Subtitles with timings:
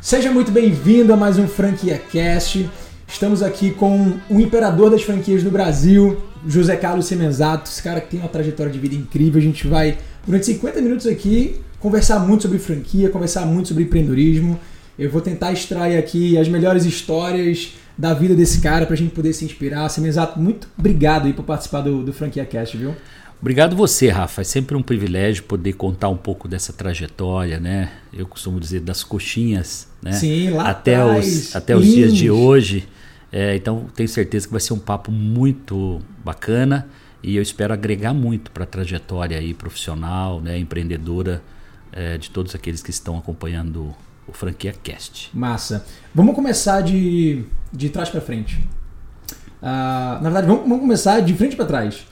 [0.00, 2.70] Seja muito bem-vindo a mais um Franquia Cast.
[3.08, 8.12] Estamos aqui com o imperador das franquias do Brasil, José Carlos Semenzato, esse cara que
[8.12, 9.40] tem uma trajetória de vida incrível.
[9.40, 14.58] A gente vai, durante 50 minutos aqui, conversar muito sobre franquia, conversar muito sobre empreendedorismo.
[14.96, 19.32] Eu vou tentar extrair aqui as melhores histórias da vida desse cara pra gente poder
[19.32, 19.88] se inspirar.
[19.88, 22.94] Semenzato, muito obrigado aí por participar do, do Franquia Cast, viu?
[23.40, 24.40] Obrigado você, Rafa.
[24.40, 27.92] É sempre um privilégio poder contar um pouco dessa trajetória, né?
[28.12, 30.12] Eu costumo dizer das coxinhas, né?
[30.12, 32.88] Sim, lá até atrás, os até os dias de hoje.
[33.30, 36.88] É, então tenho certeza que vai ser um papo muito bacana
[37.22, 41.42] e eu espero agregar muito para a trajetória aí profissional, né, empreendedora
[41.92, 43.94] é, de todos aqueles que estão acompanhando
[44.26, 45.30] o Franquia Cast.
[45.32, 45.84] Massa.
[46.14, 48.56] Vamos começar de, de trás para frente.
[49.60, 52.06] Uh, na verdade, vamos, vamos começar de frente para trás.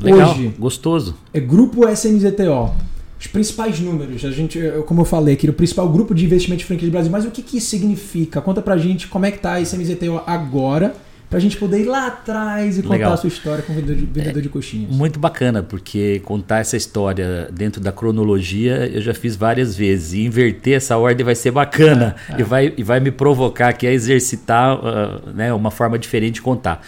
[0.00, 1.14] Legal, Hoje, gostoso.
[1.32, 2.74] É Grupo SMZTO.
[3.18, 6.64] Os principais números, a gente, como eu falei aqui, o principal grupo de investimento de
[6.64, 8.40] franquia do Brasil, mas o que, que isso significa?
[8.40, 10.92] Conta pra gente como é que tá a SMZTO agora,
[11.30, 13.12] pra gente poder ir lá atrás e contar Legal.
[13.12, 14.90] a sua história com o vendedor de, vendedor é, de coxinhas.
[14.90, 20.14] Muito bacana, porque contar essa história dentro da cronologia eu já fiz várias vezes.
[20.14, 22.40] E inverter essa ordem vai ser bacana é.
[22.40, 26.42] E, vai, e vai me provocar aqui a exercitar uh, né, uma forma diferente de
[26.42, 26.84] contar.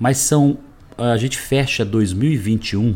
[0.00, 0.58] Mas são
[0.96, 2.94] a gente fecha 2021,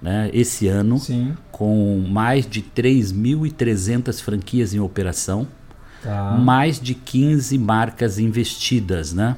[0.00, 1.34] né, esse ano, Sim.
[1.50, 5.46] com mais de 3.300 franquias em operação,
[6.02, 6.32] tá.
[6.32, 9.36] mais de 15 marcas investidas, né?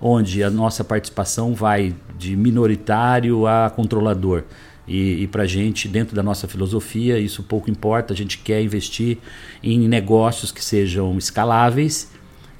[0.00, 4.44] Onde a nossa participação vai de minoritário a controlador.
[4.86, 8.12] E, e para a gente, dentro da nossa filosofia, isso pouco importa.
[8.12, 9.18] A gente quer investir
[9.62, 12.10] em negócios que sejam escaláveis,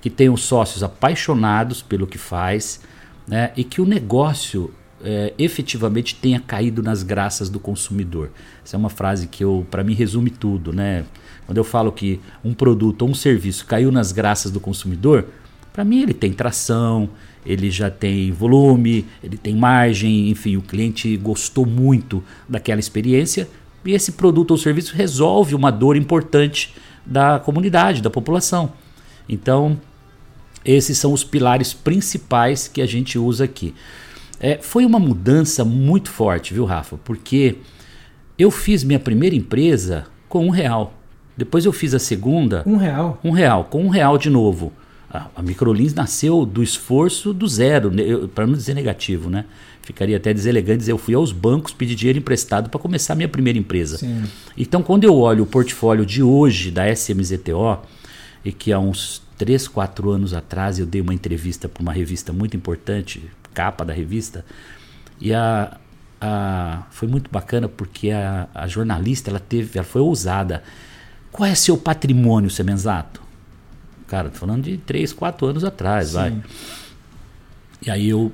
[0.00, 2.80] que tenham sócios apaixonados pelo que faz,
[3.27, 8.31] né, e que o negócio é, efetivamente tenha caído nas graças do consumidor.
[8.64, 11.05] Essa é uma frase que eu, para mim, resume tudo, né?
[11.47, 15.27] Quando eu falo que um produto ou um serviço caiu nas graças do consumidor,
[15.73, 17.11] para mim ele tem tração,
[17.45, 23.48] ele já tem volume, ele tem margem, enfim, o cliente gostou muito daquela experiência
[23.85, 26.73] e esse produto ou serviço resolve uma dor importante
[27.05, 28.73] da comunidade, da população.
[29.29, 29.79] Então,
[30.64, 33.74] esses são os pilares principais que a gente usa aqui.
[34.40, 36.98] É, foi uma mudança muito forte, viu, Rafa?
[37.05, 37.56] Porque
[38.39, 40.95] eu fiz minha primeira empresa com um real.
[41.36, 42.62] Depois eu fiz a segunda.
[42.67, 43.20] Um real?
[43.22, 44.72] Um real, com um real de novo.
[45.11, 48.02] A, a Microlins nasceu do esforço do zero, né,
[48.34, 49.45] para não dizer negativo, né?
[49.83, 53.28] Ficaria até deselegante dizer, eu fui aos bancos pedir dinheiro emprestado para começar a minha
[53.28, 53.98] primeira empresa.
[53.98, 54.24] Sim.
[54.56, 57.80] Então, quando eu olho o portfólio de hoje da SMZTO,
[58.45, 62.33] e que há uns 3, 4 anos atrás eu dei uma entrevista para uma revista
[62.33, 64.45] muito importante, capa da revista,
[65.20, 65.79] e a,
[66.20, 70.63] a, foi muito bacana porque a, a jornalista ela teve, ela foi ousada.
[71.33, 73.20] Qual é seu patrimônio, Semenzato?
[74.07, 76.14] Cara, tô falando de 3, 4 anos atrás, Sim.
[76.14, 76.42] vai.
[77.85, 78.31] E aí eu,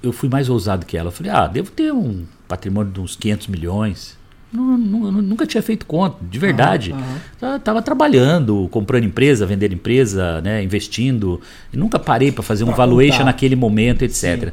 [0.00, 1.08] eu fui mais ousado que ela.
[1.08, 4.16] Eu falei, ah, devo ter um patrimônio de uns 500 milhões.
[4.52, 6.92] Não, não, nunca tinha feito conta, de verdade.
[6.92, 11.40] Uhum, Tava trabalhando, comprando empresa, vendendo empresa, né, investindo.
[11.72, 13.24] E nunca parei para fazer pra um valuation contar.
[13.24, 14.14] naquele momento, etc.
[14.22, 14.52] Sim.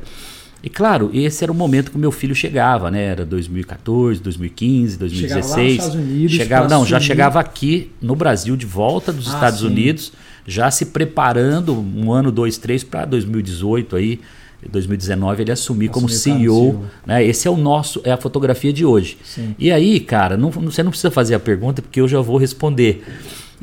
[0.61, 3.03] E claro, esse era o momento que meu filho chegava, né?
[3.03, 5.75] Era 2014, 2015, 2016.
[5.75, 6.31] Chegava lá Unidos.
[6.35, 9.67] Chegava, não, já chegava aqui no Brasil de volta dos ah, Estados sim.
[9.67, 10.11] Unidos,
[10.45, 14.19] já se preparando um ano, dois, três para 2018 aí
[14.67, 17.23] 2019 ele assumir como CEO, né?
[17.23, 19.17] Esse é o nosso, é a fotografia de hoje.
[19.23, 19.55] Sim.
[19.57, 23.03] E aí, cara, não, você não precisa fazer a pergunta porque eu já vou responder.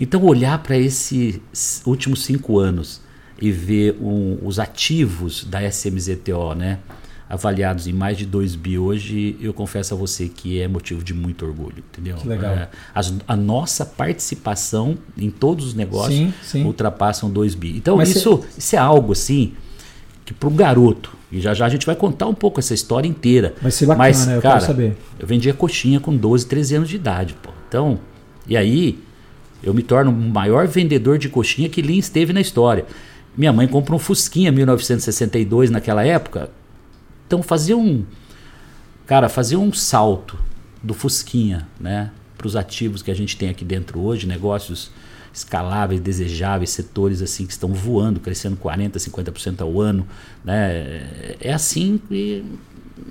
[0.00, 3.00] Então, olhar para esses últimos cinco anos
[3.40, 6.78] e ver um, os ativos da SMZTO, né?
[7.28, 11.12] Avaliados em mais de 2 bi hoje, eu confesso a você que é motivo de
[11.12, 12.16] muito orgulho, entendeu?
[12.16, 12.52] Que legal.
[12.52, 16.64] É, a, a, nossa participação em todos os negócios sim, sim.
[16.64, 17.76] ultrapassam 2 bi.
[17.76, 19.54] Então, isso, isso é algo assim
[20.26, 23.08] que para o garoto, e já já a gente vai contar um pouco essa história
[23.08, 23.54] inteira.
[23.62, 24.96] Vai ser bacana, Mas, eu cara, quero saber.
[25.18, 27.50] Eu vendia coxinha com 12, 13 anos de idade, pô.
[27.68, 27.98] Então,
[28.46, 28.98] e aí
[29.62, 32.84] eu me torno o maior vendedor de coxinha que Lins teve na história.
[33.36, 36.50] Minha mãe comprou um Fusquinha 1962 naquela época.
[37.26, 38.04] Então fazia um
[39.06, 40.36] cara, fazia um salto
[40.82, 44.90] do Fusquinha, né, para os ativos que a gente tem aqui dentro hoje, negócios
[45.36, 50.06] escaláveis, desejáveis, setores assim que estão voando, crescendo 40, 50% ao ano,
[50.44, 51.34] né?
[51.40, 52.42] É assim e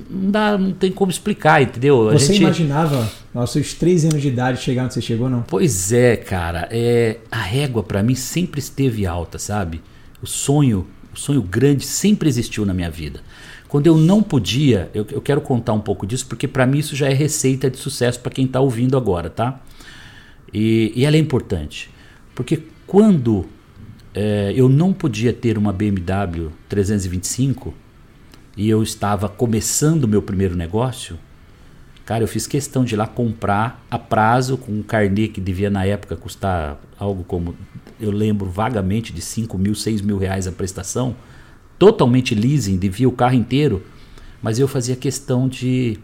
[0.09, 2.11] não dá, não tem como explicar, entendeu?
[2.11, 2.41] Você gente...
[2.41, 5.43] imaginava aos seus 13 anos de idade chegar onde você chegou, não?
[5.43, 6.67] Pois é, cara.
[6.71, 9.81] É, a régua para mim sempre esteve alta, sabe?
[10.21, 13.21] O sonho, o sonho grande sempre existiu na minha vida.
[13.67, 16.95] Quando eu não podia, eu, eu quero contar um pouco disso porque para mim isso
[16.95, 19.59] já é receita de sucesso para quem está ouvindo agora, tá?
[20.51, 21.89] E, e ela é importante.
[22.35, 23.45] Porque quando
[24.13, 27.73] é, eu não podia ter uma BMW 325
[28.57, 31.17] e eu estava começando o meu primeiro negócio,
[32.05, 35.69] cara, eu fiz questão de ir lá comprar a prazo com um carnê que devia
[35.69, 37.55] na época custar algo como,
[37.99, 41.15] eu lembro vagamente, de 5 mil, 6 mil reais a prestação,
[41.79, 43.83] totalmente leasing, devia o carro inteiro,
[44.41, 45.97] mas eu fazia questão de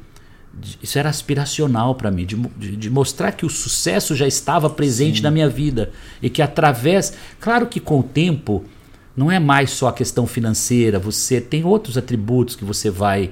[0.81, 5.17] isso era aspiracional para mim, de, de, de, mostrar que o sucesso já estava presente
[5.17, 5.23] Sim.
[5.23, 8.63] na minha vida e que através, claro que com o tempo
[9.15, 13.31] não é mais só a questão financeira, você tem outros atributos que você vai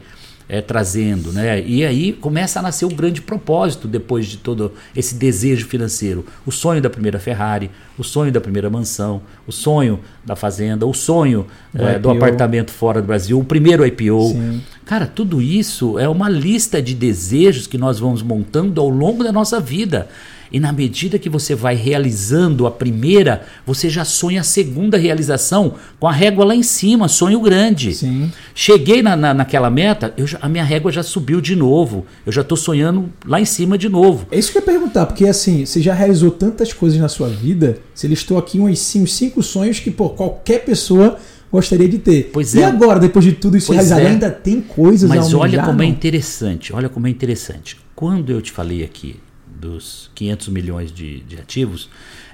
[0.50, 1.62] é, trazendo, né?
[1.64, 6.52] E aí começa a nascer o grande propósito depois de todo esse desejo financeiro, o
[6.52, 11.46] sonho da primeira Ferrari, o sonho da primeira mansão, o sonho da fazenda, o sonho
[11.76, 14.30] é, do apartamento fora do Brasil, o primeiro IPO.
[14.30, 14.64] Sim.
[14.90, 19.32] Cara, tudo isso é uma lista de desejos que nós vamos montando ao longo da
[19.32, 20.10] nossa vida.
[20.52, 25.76] E na medida que você vai realizando a primeira, você já sonha a segunda realização
[26.00, 27.94] com a régua lá em cima, sonho grande.
[27.94, 28.32] Sim.
[28.56, 32.08] Cheguei na, na, naquela meta, eu a minha régua já subiu de novo.
[32.26, 34.26] Eu já estou sonhando lá em cima de novo.
[34.32, 37.30] É isso que eu ia perguntar, porque assim, você já realizou tantas coisas na sua
[37.30, 41.20] vida, você listou aqui uns cinco, cinco sonhos que pô, qualquer pessoa
[41.52, 42.30] gostaria de ter.
[42.32, 42.66] Pois e é.
[42.66, 44.08] agora, depois de tudo isso realizado, é.
[44.08, 45.92] ainda tem coisas Mas olha como é não?
[45.92, 47.80] é interessante, olha como é interessante.
[47.96, 49.20] Quando eu te falei aqui
[49.60, 51.90] dos 500 milhões de, de ativos,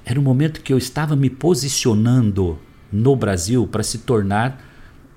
[0.06, 2.60] era o momento que eu estava me posicionando
[2.92, 4.64] no Brasil para se tornar,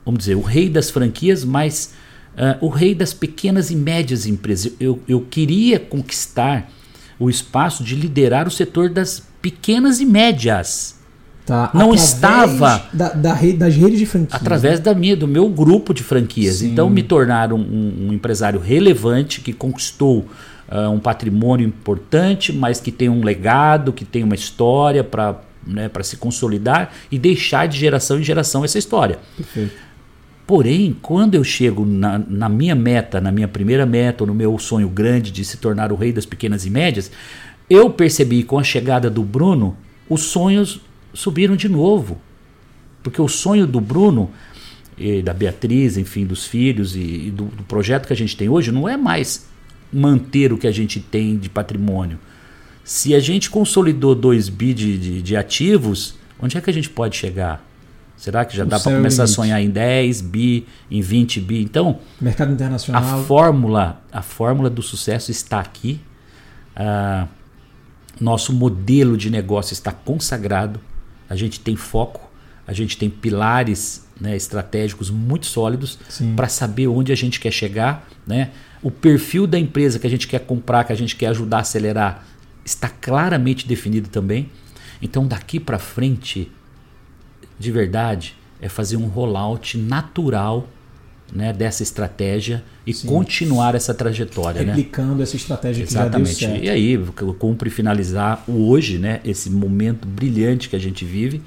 [0.05, 1.93] vamos dizer, o rei das franquias, mas
[2.35, 4.73] uh, o rei das pequenas e médias empresas.
[4.81, 6.71] Eu, eu queria conquistar
[7.19, 10.98] o espaço de liderar o setor das pequenas e médias.
[11.49, 14.39] Tá, não estava da, da rede, das redes de franquias.
[14.39, 16.57] Através da minha, do meu grupo de franquias.
[16.57, 16.73] Sim.
[16.73, 20.27] Então me tornar um, um, empresário relevante que conquistou
[20.71, 25.91] uh, um patrimônio importante, mas que tem um legado, que tem uma história para né,
[26.03, 29.19] se consolidar e deixar de geração em geração essa história.
[29.35, 29.73] Perfeito.
[30.47, 34.59] Porém, quando eu chego na, na, minha meta, na minha primeira meta, ou no meu
[34.59, 37.11] sonho grande de se tornar o rei das pequenas e médias,
[37.71, 39.75] eu percebi com a chegada do Bruno,
[40.11, 40.83] os sonhos
[41.13, 42.21] subiram de novo.
[43.03, 44.31] Porque o sonho do Bruno,
[44.97, 48.49] e da Beatriz, enfim, dos filhos e, e do, do projeto que a gente tem
[48.49, 49.47] hoje, não é mais
[49.93, 52.19] manter o que a gente tem de patrimônio.
[52.85, 56.91] Se a gente consolidou 2 bi de, de, de, ativos, onde é que a gente
[56.91, 57.65] pode chegar?
[58.17, 59.33] Será que já dá para começar limite.
[59.33, 61.63] a sonhar em 10 bi, em 20 bi?
[61.63, 63.03] Então, mercado internacional.
[63.03, 66.01] A fórmula, a fórmula do sucesso está aqui.
[66.75, 67.29] Ah,
[68.21, 70.81] nosso modelo de negócio está consagrado.
[71.29, 72.29] A gente tem foco,
[72.67, 75.99] a gente tem pilares né, estratégicos muito sólidos
[76.37, 78.51] para saber onde a gente quer chegar, né?
[78.83, 81.61] o perfil da empresa que a gente quer comprar, que a gente quer ajudar a
[81.61, 82.25] acelerar,
[82.65, 84.51] está claramente definido também.
[85.01, 86.51] Então, daqui para frente,
[87.59, 90.69] de verdade, é fazer um rollout natural
[91.33, 93.09] né, dessa estratégia e Sim.
[93.09, 94.63] continuar essa trajetória.
[94.63, 94.69] Né?
[94.69, 95.23] Replicando né?
[95.23, 96.33] essa estratégia que Exatamente.
[96.33, 96.65] já deu certo.
[96.65, 96.99] E aí,
[97.39, 101.43] cumpre finalizar o hoje, né, esse momento brilhante que a gente vive,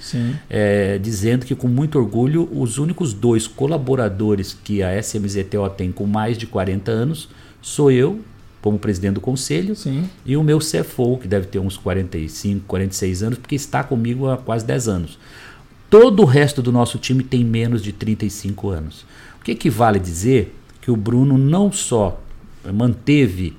[0.49, 6.05] é, dizendo que com muito orgulho, os únicos dois colaboradores que a SMZTO tem com
[6.05, 7.29] mais de 40 anos
[7.61, 8.21] sou eu,
[8.61, 10.07] como presidente do conselho, Sim.
[10.25, 14.37] e o meu CFO, que deve ter uns 45, 46 anos, porque está comigo há
[14.37, 15.19] quase 10 anos.
[15.89, 19.05] Todo o resto do nosso time tem menos de 35 anos.
[19.41, 22.21] O que equivale dizer que o Bruno não só
[22.71, 23.57] manteve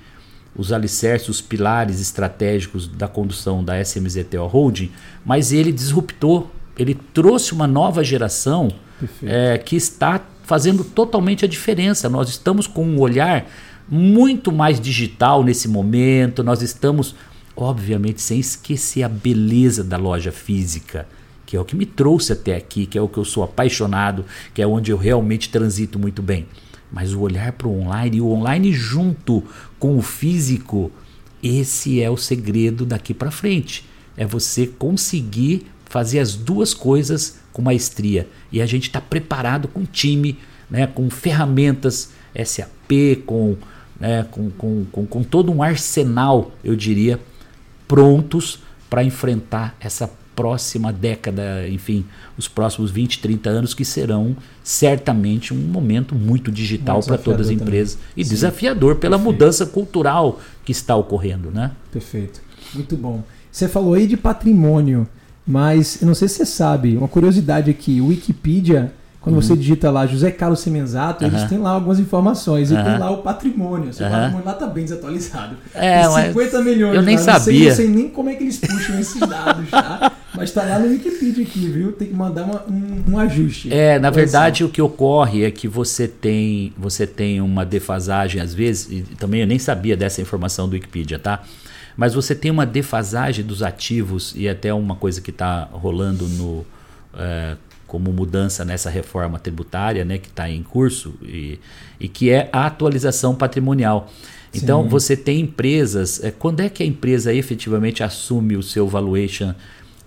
[0.54, 4.92] os alicerces, os pilares estratégicos da condução da SMZTO Holding,
[5.24, 6.48] mas ele disruptou,
[6.78, 8.70] ele trouxe uma nova geração
[9.24, 12.08] é, que está fazendo totalmente a diferença.
[12.08, 13.50] Nós estamos com um olhar
[13.88, 17.12] muito mais digital nesse momento, nós estamos,
[17.56, 21.08] obviamente, sem esquecer a beleza da loja física
[21.52, 24.25] que é o que me trouxe até aqui, que é o que eu sou apaixonado,
[24.54, 26.47] que é onde eu realmente transito muito bem.
[26.90, 29.44] Mas o olhar para o online e o online junto
[29.78, 30.90] com o físico,
[31.42, 33.85] esse é o segredo daqui para frente.
[34.16, 38.26] É você conseguir fazer as duas coisas com maestria.
[38.50, 40.38] E a gente está preparado com time,
[40.71, 43.59] né, com ferramentas SAP, com,
[44.00, 47.21] né, com, com, com, com todo um arsenal, eu diria,
[47.87, 52.04] prontos para enfrentar essa próxima década, enfim,
[52.36, 57.52] os próximos 20, 30 anos, que serão certamente um momento muito digital para todas as
[57.52, 58.08] empresas também.
[58.16, 58.30] e Sim.
[58.30, 59.32] desafiador pela Perfeito.
[59.32, 61.50] mudança cultural que está ocorrendo.
[61.50, 61.70] Né?
[61.90, 62.40] Perfeito.
[62.74, 63.22] Muito bom.
[63.50, 65.06] Você falou aí de patrimônio,
[65.46, 68.92] mas eu não sei se você sabe, uma curiosidade aqui, o Wikipedia
[69.23, 69.41] quando uhum.
[69.41, 71.31] você digita lá José Carlos Semenzato, uhum.
[71.31, 72.73] eles têm lá algumas informações.
[72.73, 73.91] E tem lá o patrimônio.
[73.91, 75.57] O seu patrimônio lá está bem desatualizado.
[75.73, 76.97] É, tem 50 milhões.
[76.97, 77.38] Eu nem cara.
[77.38, 77.69] sabia.
[77.69, 80.11] Não sei, não sei nem como é que eles puxam esses dados, tá?
[80.35, 81.93] Mas está lá no Wikipedia aqui, viu?
[81.93, 83.73] Tem que mandar uma, um, um, ajuste.
[83.73, 88.52] É, na verdade, o que ocorre é que você tem, você tem uma defasagem, às
[88.52, 91.43] vezes, e também eu nem sabia dessa informação do Wikipedia, tá?
[91.97, 96.67] Mas você tem uma defasagem dos ativos, e até uma coisa que está rolando no.
[97.14, 97.57] É,
[97.92, 101.58] como mudança nessa reforma tributária né, que está em curso e,
[102.00, 104.11] e que é a atualização patrimonial.
[104.54, 104.88] Então Sim.
[104.88, 106.25] você tem empresas.
[106.25, 109.52] É, quando é que a empresa efetivamente assume o seu valuation?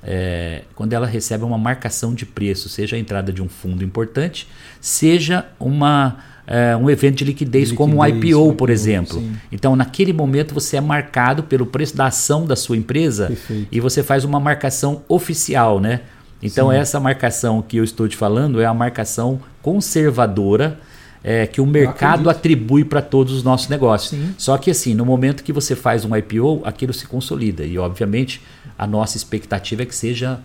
[0.03, 4.47] É, quando ela recebe uma marcação de preço, seja a entrada de um fundo importante,
[4.81, 9.19] seja uma, é, um evento de liquidez, de liquidez como um IPO, por exemplo.
[9.19, 9.35] Sim.
[9.51, 13.67] Então, naquele momento, você é marcado pelo preço da ação da sua empresa Perfeito.
[13.71, 16.01] e você faz uma marcação oficial, né?
[16.41, 16.77] Então, Sim.
[16.77, 20.79] essa marcação que eu estou te falando é a marcação conservadora
[21.27, 24.11] é, que o mercado atribui para todos os nossos negócios.
[24.11, 24.35] Sim.
[24.37, 27.65] Só que, assim, no momento que você faz um IPO, aquilo se consolida.
[27.65, 28.43] E, obviamente,
[28.77, 30.39] a nossa expectativa é que seja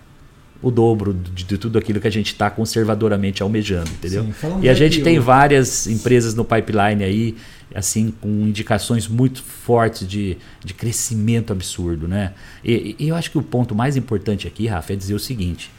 [0.63, 4.25] o dobro de, de tudo aquilo que a gente está conservadoramente almejando, entendeu?
[4.41, 5.05] Sim, e a gente IPO.
[5.05, 7.37] tem várias empresas no pipeline aí,
[7.75, 12.33] assim, com indicações muito fortes de, de crescimento absurdo, né?
[12.65, 15.71] E, e eu acho que o ponto mais importante aqui, Rafa, é dizer o seguinte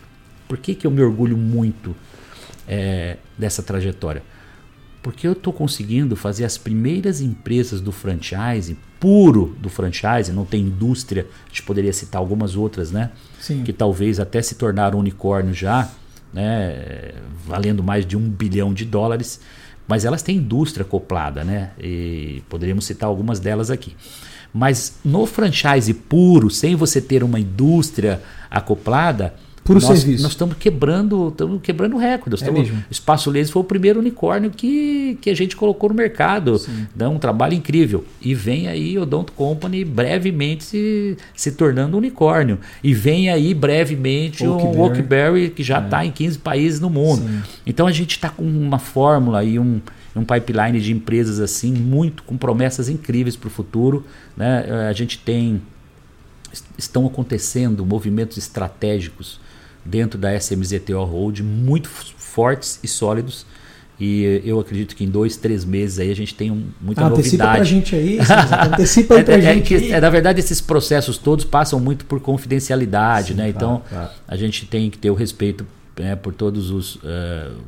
[0.52, 1.96] por que, que eu me orgulho muito
[2.68, 4.22] é, dessa trajetória?
[5.02, 10.64] Porque eu estou conseguindo fazer as primeiras empresas do franchise, puro do franchise, não tem
[10.64, 13.12] indústria, a gente poderia citar algumas outras, né?
[13.40, 13.64] Sim.
[13.64, 15.90] Que talvez até se tornaram unicórnio já,
[16.34, 17.14] né?
[17.48, 19.40] Valendo mais de um bilhão de dólares,
[19.88, 21.72] mas elas têm indústria acoplada, né?
[21.80, 23.96] E poderíamos citar algumas delas aqui.
[24.54, 30.24] Mas no franchise puro, sem você ter uma indústria acoplada, Puro nós, serviço.
[30.24, 32.42] Nós estamos quebrando, estamos quebrando recordes.
[32.42, 32.52] É
[32.90, 36.60] Espaço Laser foi o primeiro unicórnio que, que a gente colocou no mercado.
[36.96, 38.04] Dá um trabalho incrível.
[38.20, 42.60] E vem aí o Don't Company brevemente se, se tornando unicórnio.
[42.84, 46.08] E vem aí brevemente o um Oakberry que já está é.
[46.08, 47.22] em 15 países no mundo.
[47.22, 47.42] Sim.
[47.66, 49.80] Então a gente está com uma fórmula e um,
[50.16, 54.06] um pipeline de empresas assim, muito com promessas incríveis para o futuro.
[54.36, 54.66] Né?
[54.90, 55.62] A gente tem.
[56.78, 59.40] Estão acontecendo movimentos estratégicos
[59.84, 63.46] dentro da SMZTO Road muito fortes e sólidos.
[64.00, 67.08] E eu acredito que em dois, três meses aí a gente tem um, muita ah,
[67.08, 67.76] antecipa novidade.
[67.76, 69.76] Antecipa pra gente aí, antecipa aí pra é, gente.
[69.76, 73.50] É, que, é, na verdade, esses processos todos passam muito por confidencialidade, Sim, né?
[73.50, 74.10] Então, claro.
[74.28, 75.68] a gente tem que ter o respeito
[76.02, 77.00] né, por todos os, uh,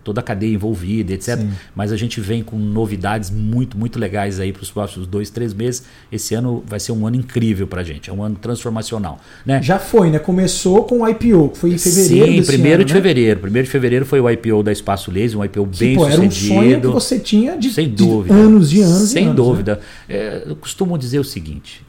[0.03, 1.37] toda a cadeia envolvida, etc.
[1.37, 1.51] Sim.
[1.75, 5.53] Mas a gente vem com novidades muito, muito legais aí para os próximos dois, três
[5.53, 5.83] meses.
[6.11, 9.19] Esse ano vai ser um ano incrível para a gente, é um ano transformacional.
[9.45, 9.61] Né?
[9.61, 10.19] Já foi, né?
[10.19, 12.43] Começou com o IPO, que foi em fevereiro.
[12.43, 12.99] Sim, primeiro ano, de né?
[12.99, 13.39] fevereiro.
[13.39, 16.13] Primeiro de fevereiro foi o IPO da Espaço Laser, um IPO bem pô, sucedido.
[16.13, 18.33] Era um sonho que você tinha de, Sem dúvida.
[18.33, 19.09] De anos e anos.
[19.09, 19.75] Sem e anos, dúvida.
[20.07, 20.15] Né?
[20.15, 21.83] É, eu costumo dizer o seguinte: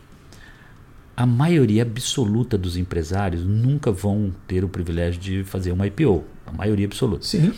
[1.17, 6.53] a maioria absoluta dos empresários nunca vão ter o privilégio de fazer uma IPO, a
[6.53, 7.25] maioria absoluta.
[7.25, 7.53] Sim.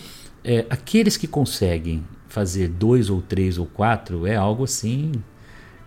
[0.45, 5.13] É, aqueles que conseguem fazer dois ou três ou quatro é algo assim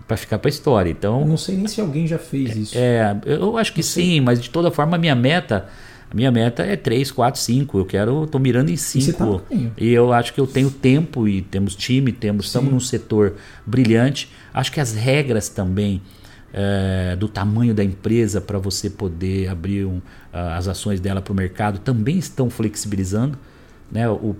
[0.07, 0.89] para ficar para a história.
[0.89, 2.77] Então, eu não sei nem se alguém já fez isso.
[2.77, 5.69] É, eu acho que sim, mas de toda forma a minha meta
[6.11, 7.77] a minha meta é 3, 4, 5.
[7.77, 9.13] Eu quero, tô mirando em 5.
[9.13, 13.35] Tá e eu acho que eu tenho tempo e temos time, temos, estamos num setor
[13.63, 14.31] brilhante.
[14.51, 16.01] Acho que as regras também
[16.53, 20.01] é, do tamanho da empresa para você poder abrir um,
[20.31, 23.37] as ações dela para o mercado também estão flexibilizando.
[23.91, 24.07] Né?
[24.09, 24.35] O,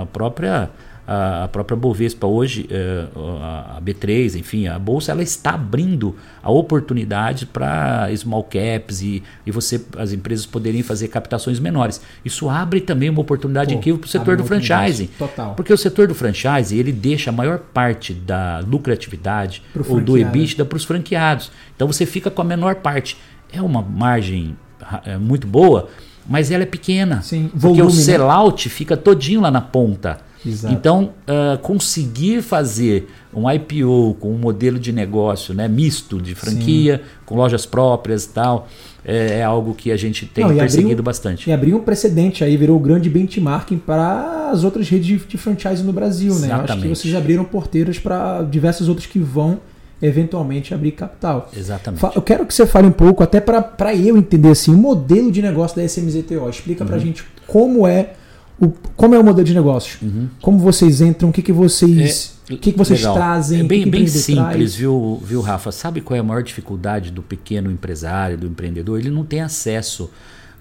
[0.00, 0.70] a própria
[1.06, 7.46] a, própria Bovespa hoje, é, a B3, enfim, a bolsa ela está abrindo a oportunidade
[7.46, 12.00] para small caps e, e você as empresas poderem fazer captações menores.
[12.24, 15.08] Isso abre também uma oportunidade incrível para o setor do franchising.
[15.18, 15.54] Total.
[15.54, 20.64] Porque o setor do franchising ele deixa a maior parte da lucratividade ou do EBITDA
[20.64, 21.50] para os franqueados.
[21.76, 23.16] Então você fica com a menor parte.
[23.52, 24.56] É uma margem
[25.04, 25.88] é, muito boa,
[26.26, 27.22] mas ela é pequena.
[27.22, 28.02] Sim, porque volume, o né?
[28.02, 28.74] sellout né?
[28.74, 30.18] fica todinho lá na ponta.
[30.46, 30.74] Exato.
[30.74, 36.98] Então, uh, conseguir fazer um IPO com um modelo de negócio né, misto de franquia,
[36.98, 37.02] Sim.
[37.26, 38.68] com lojas próprias e tal,
[39.04, 41.50] é, é, algo que a gente tem Não, perseguido abriu, bastante.
[41.50, 45.36] E abriu um precedente aí, virou um grande benchmarking para as outras redes de, de
[45.36, 46.30] franchise no Brasil.
[46.30, 46.68] Exatamente.
[46.68, 46.72] Né?
[46.72, 49.60] Acho que vocês abriram porteiras para diversos outros que vão
[50.00, 51.50] eventualmente abrir capital.
[51.56, 52.04] Exatamente.
[52.14, 55.40] Eu quero que você fale um pouco, até para eu entender assim, o modelo de
[55.40, 56.48] negócio da SMZTO.
[56.48, 56.88] Explica uhum.
[56.88, 58.12] para a gente como é
[58.60, 59.98] o, como é o modelo de negócio?
[60.02, 60.28] Uhum.
[60.40, 61.30] Como vocês entram?
[61.30, 63.14] O que, que vocês, é, que, que vocês legal.
[63.14, 63.60] trazem?
[63.60, 65.72] É bem, que bem simples, viu, viu, Rafa?
[65.72, 68.98] Sabe qual é a maior dificuldade do pequeno empresário, do empreendedor?
[68.98, 70.10] Ele não tem acesso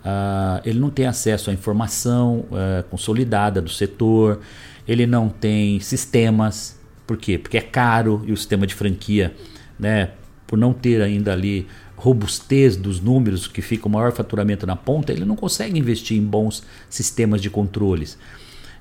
[0.03, 4.41] Uh, ele não tem acesso à informação uh, consolidada do setor,
[4.85, 6.77] ele não tem sistemas.
[7.07, 7.37] Por quê?
[7.37, 9.33] Porque é caro e o sistema de franquia,
[9.79, 10.11] né,
[10.45, 11.67] por não ter ainda ali
[12.03, 16.25] robustez dos números que fica o maior faturamento na ponta, ele não consegue investir em
[16.25, 18.17] bons sistemas de controles.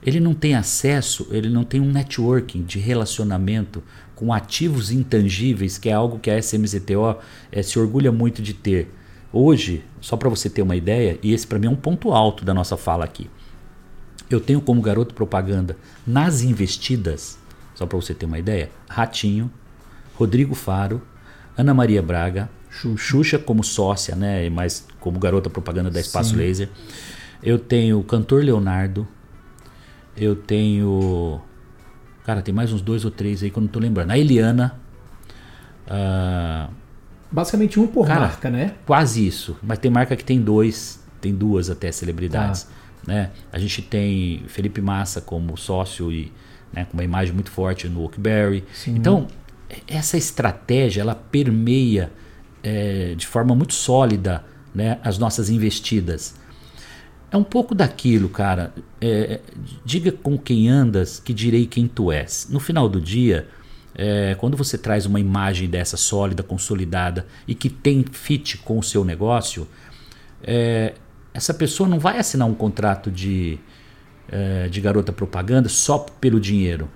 [0.04, 3.80] Ele não tem acesso, ele não tem um networking de relacionamento
[4.16, 7.10] com ativos intangíveis, que é algo que a SMZTO
[7.52, 8.92] é, eh, se orgulha muito de ter.
[9.32, 12.44] Hoje, só para você ter uma ideia, e esse para mim é um ponto alto
[12.44, 13.30] da nossa fala aqui.
[14.28, 17.38] Eu tenho como garoto propaganda nas investidas,
[17.72, 19.48] só para você ter uma ideia, Ratinho,
[20.16, 21.00] Rodrigo Faro,
[21.56, 22.50] Ana Maria Braga,
[22.96, 26.36] Xuxa como sócia, né, mas como garota propaganda da Espaço Sim.
[26.36, 26.70] Laser.
[27.42, 29.06] Eu tenho o cantor Leonardo.
[30.16, 31.40] Eu tenho.
[32.24, 34.10] Cara, tem mais uns dois ou três aí que eu não tô lembrando.
[34.10, 34.80] A Eliana.
[35.86, 36.72] Uh,
[37.30, 38.74] Basicamente um por Cara, marca, né?
[38.86, 39.56] Quase isso.
[39.62, 42.64] Mas tem marca que tem dois, tem duas até celebridades.
[42.64, 42.70] Tá.
[43.06, 43.30] Né?
[43.50, 46.32] A gente tem Felipe Massa como sócio e
[46.72, 48.64] né, com uma imagem muito forte no Oakberry.
[48.86, 49.26] Então,
[49.88, 52.12] essa estratégia ela permeia
[52.62, 56.34] é, de forma muito sólida né, as nossas investidas.
[57.30, 58.72] É um pouco daquilo, cara.
[59.00, 59.40] É,
[59.84, 62.46] diga com quem andas que direi quem tu és.
[62.50, 63.48] No final do dia,
[63.94, 68.82] é, quando você traz uma imagem dessa sólida, consolidada e que tem fit com o
[68.82, 69.66] seu negócio,
[70.42, 70.94] é,
[71.32, 73.58] essa pessoa não vai assinar um contrato de,
[74.28, 76.90] é, de garota propaganda só pelo dinheiro.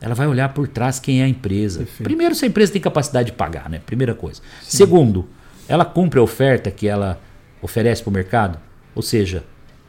[0.00, 1.80] Ela vai olhar por trás quem é a empresa.
[1.80, 2.02] Perfeito.
[2.04, 3.80] Primeiro, se a empresa tem capacidade de pagar, né?
[3.84, 4.40] Primeira coisa.
[4.62, 4.76] Sim.
[4.76, 5.28] Segundo,
[5.68, 7.20] ela cumpre a oferta que ela
[7.60, 8.58] oferece para o mercado,
[8.94, 9.44] ou seja,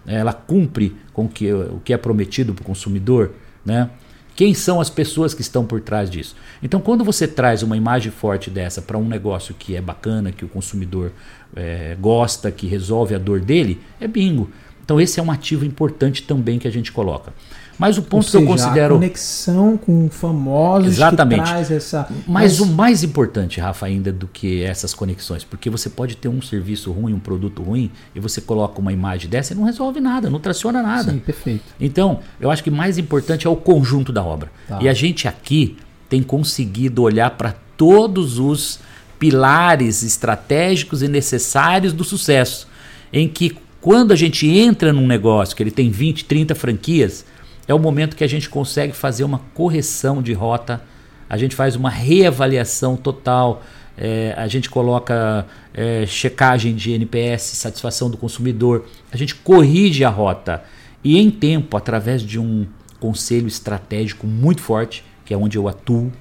[0.06, 3.32] ela cumpre com o que, o que é prometido para o consumidor,
[3.66, 3.90] né?
[4.36, 6.34] Quem são as pessoas que estão por trás disso?
[6.64, 10.46] Então, quando você traz uma imagem forte dessa para um negócio que é bacana, que
[10.46, 11.12] o consumidor
[11.54, 14.50] é, gosta, que resolve a dor dele, é bingo.
[14.82, 17.34] Então, esse é um ativo importante também que a gente coloca.
[17.80, 18.96] Mas o ponto seja, que eu considero.
[18.96, 21.44] A conexão com famosos Exatamente.
[21.44, 22.08] que traz essa.
[22.28, 26.28] Mas, Mas o mais importante, Rafa, ainda do que essas conexões, porque você pode ter
[26.28, 30.02] um serviço ruim, um produto ruim, e você coloca uma imagem dessa e não resolve
[30.02, 31.14] nada, não traciona nada.
[31.14, 31.64] Sim, perfeito.
[31.80, 34.52] Então, eu acho que mais importante é o conjunto da obra.
[34.68, 34.80] Tá.
[34.82, 35.78] E a gente aqui
[36.10, 38.80] tem conseguido olhar para todos os
[39.18, 42.68] pilares estratégicos e necessários do sucesso,
[43.14, 47.26] em que quando a gente entra num negócio que ele tem 20, 30 franquias,
[47.70, 50.82] é o momento que a gente consegue fazer uma correção de rota,
[51.30, 53.62] a gente faz uma reavaliação total,
[53.96, 60.10] é, a gente coloca é, checagem de NPS, satisfação do consumidor, a gente corrige a
[60.10, 60.64] rota
[61.04, 62.66] e em tempo, através de um
[63.00, 66.12] conselho estratégico muito forte, que é onde eu atuo.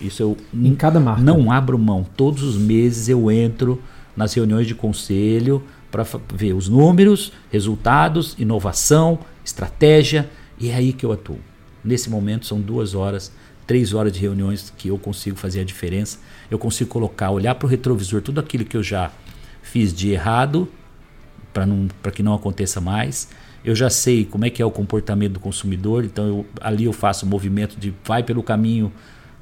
[0.00, 1.20] Isso eu em cada marca.
[1.20, 2.06] não abro mão.
[2.16, 3.82] Todos os meses eu entro
[4.16, 11.04] nas reuniões de conselho para ver os números, resultados, inovação, estratégia e é aí que
[11.04, 11.38] eu atuo.
[11.84, 13.32] Nesse momento são duas horas,
[13.66, 16.18] três horas de reuniões que eu consigo fazer a diferença.
[16.50, 19.10] Eu consigo colocar, olhar para o retrovisor tudo aquilo que eu já
[19.62, 20.68] fiz de errado
[21.52, 23.28] para que não aconteça mais.
[23.64, 26.92] Eu já sei como é que é o comportamento do consumidor, então eu, ali eu
[26.92, 28.92] faço o movimento de vai pelo caminho,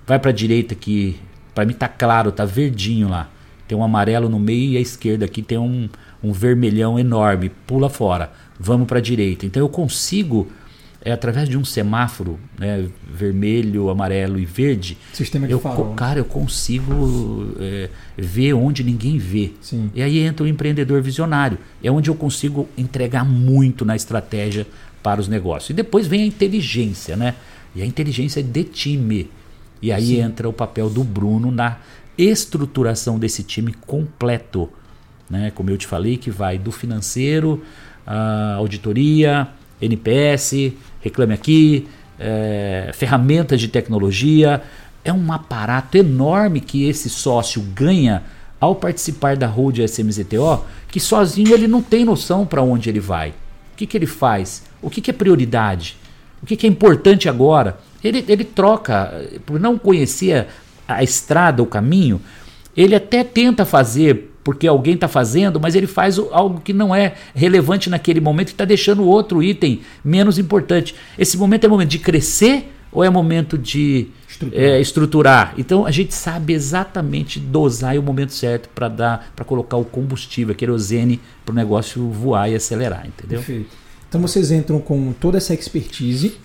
[0.07, 1.21] vai para a direita que
[1.55, 3.31] para mim tá claro, tá verdinho lá.
[3.69, 5.89] Tem um amarelo no meio e à esquerda aqui tem um,
[6.23, 8.33] um vermelhão enorme, pula fora.
[8.59, 9.45] Vamos para a direita.
[9.45, 10.49] Então eu consigo
[11.07, 14.99] é através de um semáforo né, vermelho, amarelo e verde.
[15.13, 15.95] Sistema de eu, farol.
[15.95, 17.89] Cara, eu consigo é,
[18.19, 19.53] ver onde ninguém vê.
[19.61, 19.89] Sim.
[19.95, 21.59] E aí entra o empreendedor visionário.
[21.81, 24.67] É onde eu consigo entregar muito na estratégia
[25.01, 25.71] para os negócios.
[25.71, 27.37] E depois vem a inteligência, né?
[27.73, 29.31] E a inteligência é de time.
[29.81, 30.23] E aí Sim.
[30.23, 31.79] entra o papel do Bruno na
[32.19, 34.69] estruturação desse time completo.
[35.31, 35.53] Né?
[35.55, 37.63] Como eu te falei, que vai do financeiro,
[38.05, 39.47] a auditoria,
[39.81, 40.73] NPS,
[41.07, 41.87] Reclame Aqui,
[42.19, 44.63] é, ferramentas de tecnologia.
[45.05, 48.25] É um aparato enorme que esse sócio ganha
[48.61, 53.31] ao participar da Road SMZTO, que sozinho ele não tem noção para onde ele vai.
[53.31, 54.65] O que, que ele faz?
[54.83, 55.97] O que, que é prioridade?
[56.43, 57.79] O que, que é importante agora?
[58.03, 60.47] Ele, ele troca, por não conhecer
[60.89, 62.21] a estrada, o caminho,
[62.77, 67.15] ele até tenta fazer porque alguém está fazendo, mas ele faz algo que não é
[67.35, 70.95] relevante naquele momento e está deixando outro item menos importante.
[71.19, 74.65] Esse momento é momento de crescer ou é momento de estruturar?
[74.65, 75.55] É, estruturar?
[75.59, 80.53] Então a gente sabe exatamente dosar o momento certo para dar, para colocar o combustível,
[80.53, 83.41] a querosene para o negócio voar e acelerar, entendeu?
[83.41, 83.71] Perfeito.
[84.09, 86.37] Então vocês entram com toda essa expertise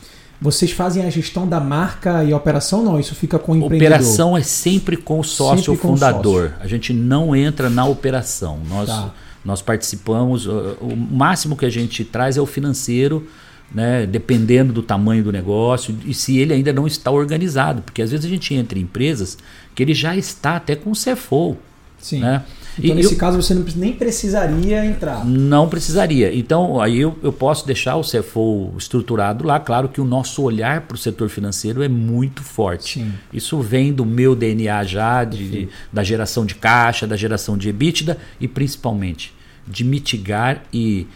[0.41, 2.84] vocês fazem a gestão da marca e a operação?
[2.84, 3.95] Não, isso fica com o empreendedor.
[3.95, 6.45] Operação é sempre com o sócio sempre fundador.
[6.45, 6.63] O sócio.
[6.63, 8.60] A gente não entra na operação.
[8.67, 9.13] Nós, tá.
[9.45, 13.27] Nós participamos, o máximo que a gente traz é o financeiro,
[13.73, 18.12] né, dependendo do tamanho do negócio e se ele ainda não está organizado, porque às
[18.12, 19.38] vezes a gente entra em empresas
[19.73, 21.58] que ele já está até com o CFO.
[21.99, 22.19] Sim.
[22.19, 22.43] Né?
[22.77, 25.25] Então, e nesse eu, caso, você não, nem precisaria entrar.
[25.25, 26.34] Não precisaria.
[26.34, 29.60] Então, aí eu, eu posso deixar o CFO estruturado lá.
[29.60, 32.99] Claro que o nosso olhar para o setor financeiro é muito forte.
[32.99, 33.13] Sim.
[33.34, 37.69] Isso vem do meu DNA já, de, de, da geração de caixa, da geração de
[37.69, 39.34] EBITDA e principalmente
[39.67, 41.07] de mitigar e,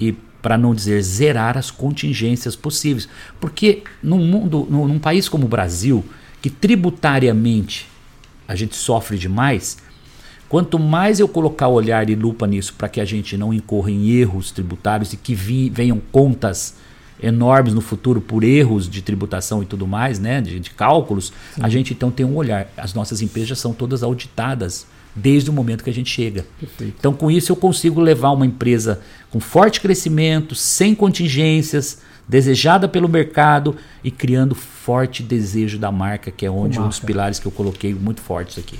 [0.00, 3.08] e para não dizer zerar as contingências possíveis.
[3.40, 6.04] Porque num, mundo, num, num país como o Brasil,
[6.40, 7.86] que tributariamente
[8.48, 9.78] a gente sofre demais,
[10.52, 14.10] quanto mais eu colocar olhar e lupa nisso para que a gente não incorra em
[14.10, 16.74] erros tributários e que vi, venham contas
[17.22, 21.62] enormes no futuro por erros de tributação e tudo mais, né, de, de cálculos, Sim.
[21.62, 22.70] a gente então tem um olhar.
[22.76, 24.86] As nossas empresas são todas auditadas
[25.16, 26.44] desde o momento que a gente chega.
[26.60, 26.96] Perfeito.
[26.98, 33.08] Então, com isso, eu consigo levar uma empresa com forte crescimento, sem contingências, desejada pelo
[33.08, 37.52] mercado e criando forte desejo da marca, que é onde um dos pilares que eu
[37.52, 38.78] coloquei muito fortes aqui.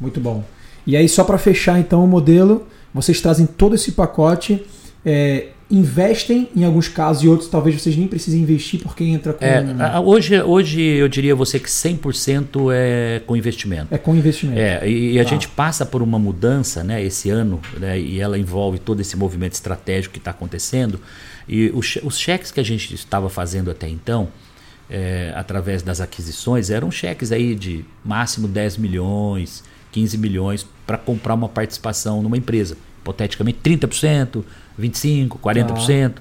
[0.00, 0.44] Muito bom.
[0.86, 4.64] E aí, só para fechar então o modelo, vocês trazem todo esse pacote.
[5.04, 9.42] É, investem em alguns casos e outros talvez vocês nem precisem investir porque entra com.
[9.42, 13.88] É, hoje, hoje eu diria você que 100% é com investimento.
[13.90, 14.60] É com investimento.
[14.60, 15.30] É, e, e a tá.
[15.30, 19.54] gente passa por uma mudança né, esse ano, né, e ela envolve todo esse movimento
[19.54, 21.00] estratégico que está acontecendo.
[21.48, 24.28] E os, os cheques que a gente estava fazendo até então,
[24.90, 31.34] é, através das aquisições, eram cheques aí de máximo 10 milhões, 15 milhões para comprar
[31.34, 32.76] uma participação numa empresa.
[33.00, 34.42] Hipoteticamente 30%,
[34.80, 36.14] 25%, 40%.
[36.16, 36.20] Ah.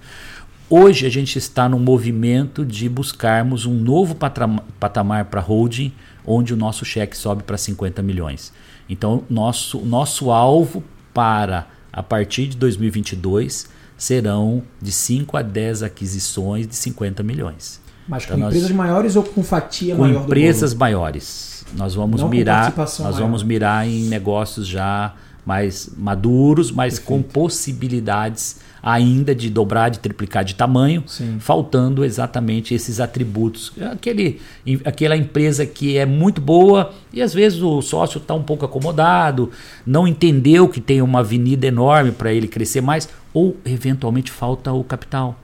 [0.69, 4.15] Hoje a gente está no movimento de buscarmos um novo
[4.79, 5.91] patamar para holding,
[6.25, 8.53] onde o nosso cheque sobe para 50 milhões.
[8.89, 16.67] Então, nosso, nosso alvo para a partir de 2022 serão de 5 a 10 aquisições
[16.67, 17.81] de 50 milhões.
[18.07, 20.19] Mas então com nós, empresas maiores ou com fatia com maior?
[20.19, 21.50] Com empresas maiores.
[21.75, 23.19] Nós vamos Não mirar, nós maior.
[23.19, 25.13] vamos mirar em negócios já
[25.45, 27.07] mais maduros, mas Perfeito.
[27.07, 31.37] com possibilidades ainda de dobrar, de triplicar de tamanho, Sim.
[31.39, 33.71] faltando exatamente esses atributos.
[33.91, 34.39] Aquele,
[34.85, 39.51] aquela empresa que é muito boa e às vezes o sócio está um pouco acomodado,
[39.85, 44.83] não entendeu que tem uma avenida enorme para ele crescer mais, ou eventualmente falta o
[44.83, 45.35] capital.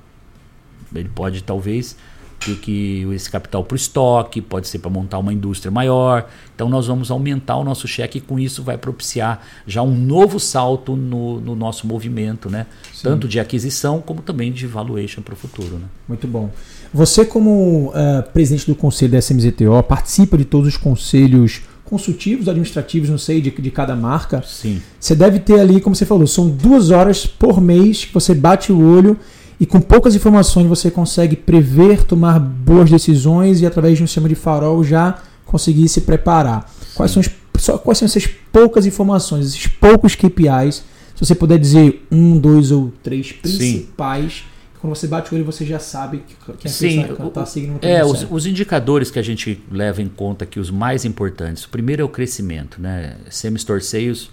[0.93, 1.95] Ele pode talvez
[2.39, 6.27] ter que esse capital para o estoque, pode ser para montar uma indústria maior.
[6.55, 10.39] Então nós vamos aumentar o nosso cheque e com isso vai propiciar já um novo
[10.39, 12.65] salto no, no nosso movimento, né?
[13.01, 15.75] Tanto de aquisição como também de valuation para o futuro.
[15.75, 15.85] Né?
[16.07, 16.49] Muito bom.
[16.93, 23.09] Você como uh, presidente do conselho da SMZTO participa de todos os conselhos consultivos, administrativos,
[23.09, 24.43] não sei, de, de cada marca.
[24.45, 24.81] Sim.
[24.99, 28.71] Você deve ter ali, como você falou, são duas horas por mês que você bate
[28.71, 29.17] o olho
[29.59, 34.29] e com poucas informações você consegue prever, tomar boas decisões e através de um sistema
[34.29, 36.71] de farol já conseguir se preparar.
[36.93, 40.83] Quais são, as, quais são essas poucas informações, esses poucos KPIs?
[41.15, 44.33] Se você puder dizer um, dois ou três principais.
[44.33, 44.57] Sim.
[44.79, 48.05] Quando você bate o olho, você já sabe que, que a Sim, está seguindo É,
[48.05, 51.63] os, os, indicadores que a gente leva em conta aqui, os mais importantes.
[51.63, 53.17] O primeiro é o crescimento, né?
[53.27, 54.29] Semi-store sales,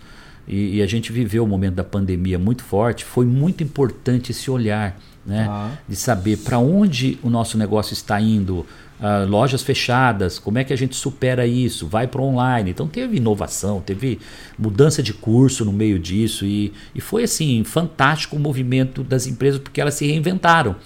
[0.47, 3.07] e, e a gente viveu o momento da pandemia muito forte.
[3.07, 5.47] Foi muito importante esse olhar né?
[5.49, 5.71] Ah.
[5.89, 8.67] De saber para onde o nosso negócio está indo,
[9.01, 12.71] uh, lojas fechadas, como é que a gente supera isso, vai para online.
[12.71, 14.19] Então teve inovação, teve
[14.59, 19.61] mudança de curso no meio disso e, e foi assim fantástico o movimento das empresas
[19.61, 20.77] porque elas se reinventaram.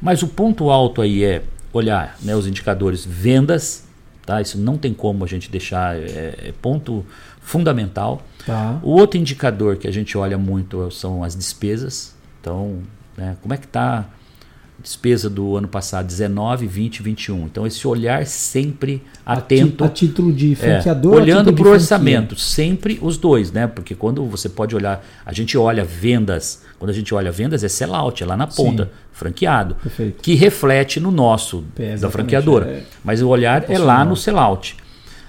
[0.00, 3.84] Mas o ponto alto aí é olhar né, os indicadores vendas,
[4.24, 4.40] tá?
[4.40, 7.04] Isso não tem como a gente deixar, é, é ponto
[7.40, 8.22] fundamental.
[8.44, 8.78] Tá.
[8.82, 12.14] O outro indicador que a gente olha muito são as despesas.
[12.40, 12.82] Então,
[13.16, 13.36] né?
[13.42, 14.00] Como é que está
[14.78, 17.46] a despesa do ano passado, 19, 20, 21?
[17.46, 19.84] Então, esse olhar sempre atento.
[19.84, 21.14] A, título de é, franqueador?
[21.14, 23.66] É, olhando para o orçamento, sempre os dois, né?
[23.66, 27.68] Porque quando você pode olhar, a gente olha vendas, quando a gente olha vendas é
[27.68, 28.90] sellout, é lá na ponta, Sim.
[29.12, 30.22] franqueado, Perfeito.
[30.22, 32.66] que reflete no nosso, é, da franqueadora.
[32.66, 34.76] É, Mas o olhar é lá no sellout.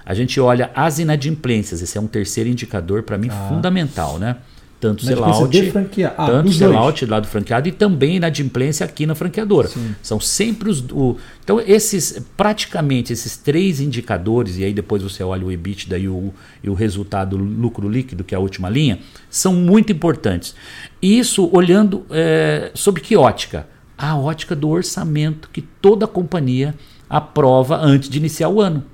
[0.04, 3.48] A gente olha as inadimplências, esse é um terceiro indicador para mim ah.
[3.48, 4.36] fundamental, né?
[4.80, 5.72] Tanto sellout,
[6.16, 9.68] ah, tanto sellout lá do franqueado e também inadimplência aqui na franqueadora.
[9.68, 9.94] Sim.
[10.00, 10.80] São sempre os.
[10.92, 16.08] O, então, esses, praticamente esses três indicadores, e aí depois você olha o EBITDA e
[16.08, 20.54] o, e o resultado lucro líquido, que é a última linha, são muito importantes.
[21.02, 23.66] Isso olhando é, sob que ótica?
[23.96, 26.72] A ótica do orçamento que toda companhia
[27.10, 28.84] aprova antes de iniciar o ano.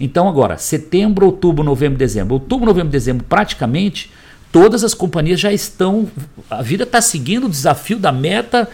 [0.00, 2.34] Então, agora, setembro, outubro, novembro, dezembro.
[2.34, 4.10] Outubro, novembro, dezembro, praticamente
[4.56, 6.08] todas as companhias já estão.
[6.48, 8.66] A vida está seguindo o desafio da meta,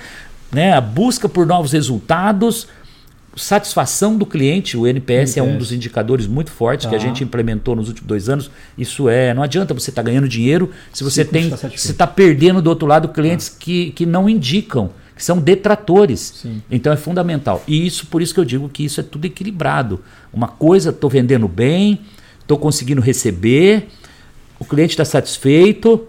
[0.52, 2.68] né, a busca por novos resultados,
[3.34, 4.76] satisfação do cliente.
[4.76, 5.36] O NPS, NPS.
[5.38, 6.90] é um dos indicadores muito fortes tá.
[6.90, 7.04] que a tá.
[7.04, 8.48] gente implementou nos últimos dois anos.
[8.78, 9.34] Isso é.
[9.34, 11.50] Não adianta você estar tá ganhando dinheiro se você Sim, tem.
[11.50, 13.56] Tá você está perdendo do outro lado clientes tá.
[13.58, 14.90] que, que não indicam.
[15.16, 16.34] Que são detratores.
[16.42, 16.62] Sim.
[16.70, 17.62] Então é fundamental.
[17.66, 20.00] E isso, por isso que eu digo que isso é tudo equilibrado.
[20.32, 22.00] Uma coisa, estou vendendo bem,
[22.40, 23.88] estou conseguindo receber,
[24.62, 26.06] o cliente está satisfeito,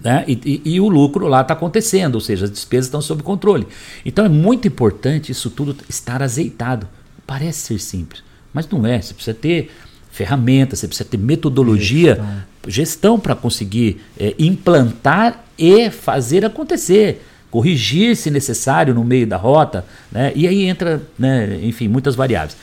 [0.00, 0.24] né?
[0.28, 3.66] E, e, e, o lucro lá está acontecendo, ou seja, as despesas estão sob controle.
[4.06, 6.88] Então é muito importante isso tudo estar azeitado.
[7.26, 8.22] Parece ser simples,
[8.54, 9.02] mas não é.
[9.02, 9.72] Você precisa ter
[10.08, 17.26] ferramentas, você precisa ter metodologia, gestão, gestão para conseguir é, implantar e fazer acontecer.
[17.50, 20.30] Corrigir se necessário no meio da rota, né?
[20.36, 22.56] e aí entra, né, enfim, muitas variáveis.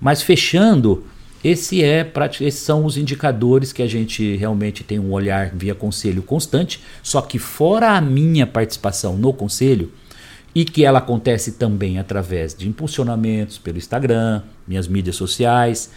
[0.00, 1.04] Mas fechando,
[1.44, 6.22] esse é, esses são os indicadores que a gente realmente tem um olhar via conselho
[6.22, 9.92] constante, só que fora a minha participação no conselho,
[10.54, 15.90] e que ela acontece também através de impulsionamentos pelo Instagram, minhas mídias sociais.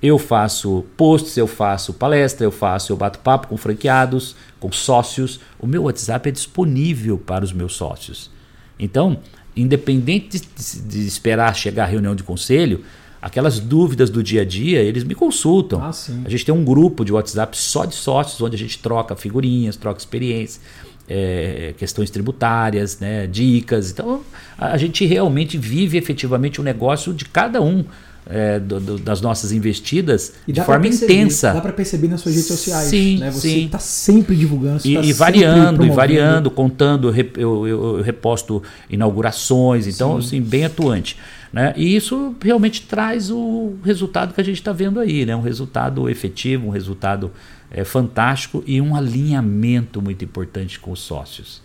[0.00, 5.40] Eu faço posts, eu faço palestra, eu faço, eu bato papo com franqueados, com sócios.
[5.58, 8.30] O meu WhatsApp é disponível para os meus sócios.
[8.78, 9.18] Então,
[9.56, 12.84] independente de, de esperar chegar a reunião de conselho,
[13.24, 15.82] aquelas dúvidas do dia a dia, eles me consultam.
[15.82, 15.90] Ah,
[16.26, 19.76] a gente tem um grupo de WhatsApp só de sócios, onde a gente troca figurinhas,
[19.76, 20.60] troca experiências,
[21.08, 23.90] é, questões tributárias, né, dicas.
[23.90, 24.20] Então,
[24.58, 27.84] a, gente realmente vive efetivamente o negócio de cada um.
[28.26, 31.52] É, do, do, das nossas investidas de forma perceber, intensa.
[31.52, 32.88] Dá para perceber nas suas redes sociais.
[32.88, 33.30] Sim, né?
[33.30, 34.80] Você está sempre divulgando.
[34.82, 37.14] E, tá e variando, e variando, contando.
[37.14, 40.26] Eu, eu, eu, reposto inaugurações, então, sim.
[40.26, 41.18] assim, bem atuante.
[41.54, 41.72] Né?
[41.76, 45.36] E isso realmente traz o resultado que a gente está vendo aí, né?
[45.36, 47.30] um resultado efetivo, um resultado
[47.70, 51.62] é, fantástico e um alinhamento muito importante com os sócios.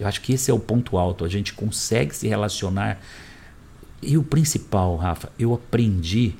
[0.00, 3.00] Eu acho que esse é o ponto alto, a gente consegue se relacionar.
[4.02, 6.34] E o principal, Rafa, eu aprendi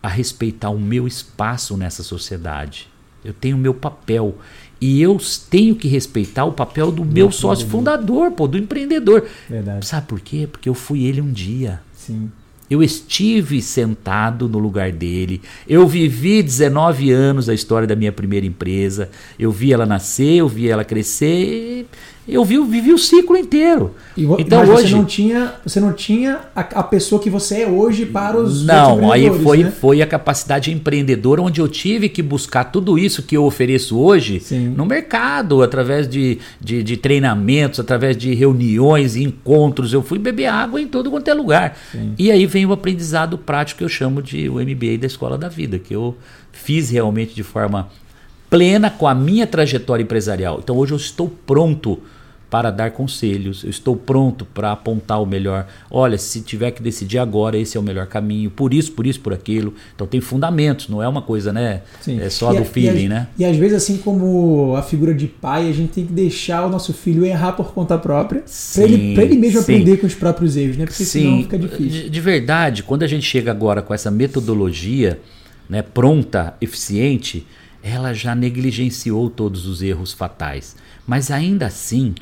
[0.00, 2.88] a respeitar o meu espaço nessa sociedade.
[3.24, 4.38] Eu tenho o meu papel.
[4.80, 5.18] E eu
[5.50, 9.26] tenho que respeitar o papel do meu sócio fundador, pô, do empreendedor.
[9.48, 9.84] Verdade.
[9.84, 10.46] Sabe por quê?
[10.46, 11.80] Porque eu fui ele um dia.
[12.06, 12.30] Sim.
[12.70, 15.42] Eu estive sentado no lugar dele.
[15.68, 19.10] Eu vivi 19 anos a história da minha primeira empresa.
[19.38, 21.86] Eu vi ela nascer, eu vi ela crescer
[22.26, 23.94] eu vi, vivi o ciclo inteiro.
[24.16, 27.68] E, então hoje você não tinha, você não tinha a, a, pessoa que você é
[27.68, 29.70] hoje para os Não, aí foi, né?
[29.70, 34.40] foi a capacidade empreendedora onde eu tive que buscar tudo isso que eu ofereço hoje
[34.40, 34.68] Sim.
[34.68, 39.92] no mercado, através de, de, de, treinamentos, através de reuniões, encontros.
[39.92, 41.76] Eu fui beber água em todo quanto é lugar.
[41.92, 42.14] Sim.
[42.18, 45.48] E aí vem o aprendizado prático que eu chamo de o MBA da Escola da
[45.48, 46.16] Vida, que eu
[46.52, 47.88] fiz realmente de forma
[48.48, 50.60] plena com a minha trajetória empresarial.
[50.62, 52.00] Então hoje eu estou pronto
[52.54, 55.66] para dar conselhos, eu estou pronto para apontar o melhor.
[55.90, 59.18] Olha, se tiver que decidir agora, esse é o melhor caminho, por isso, por isso,
[59.18, 59.74] por aquilo.
[59.92, 61.82] Então tem fundamentos, não é uma coisa, né?
[62.00, 62.20] Sim.
[62.20, 63.26] É só e do feeling, e né?
[63.36, 66.68] E às vezes, assim como a figura de pai, a gente tem que deixar o
[66.68, 69.72] nosso filho errar por conta própria, para ele, ele mesmo sim.
[69.72, 70.84] aprender com os próprios erros, né?
[70.84, 71.22] Porque sim.
[71.22, 72.02] senão fica difícil.
[72.02, 75.18] De, de verdade, quando a gente chega agora com essa metodologia
[75.68, 77.44] né, pronta, eficiente,
[77.84, 80.74] ela já negligenciou todos os erros fatais.
[81.06, 82.14] Mas ainda assim,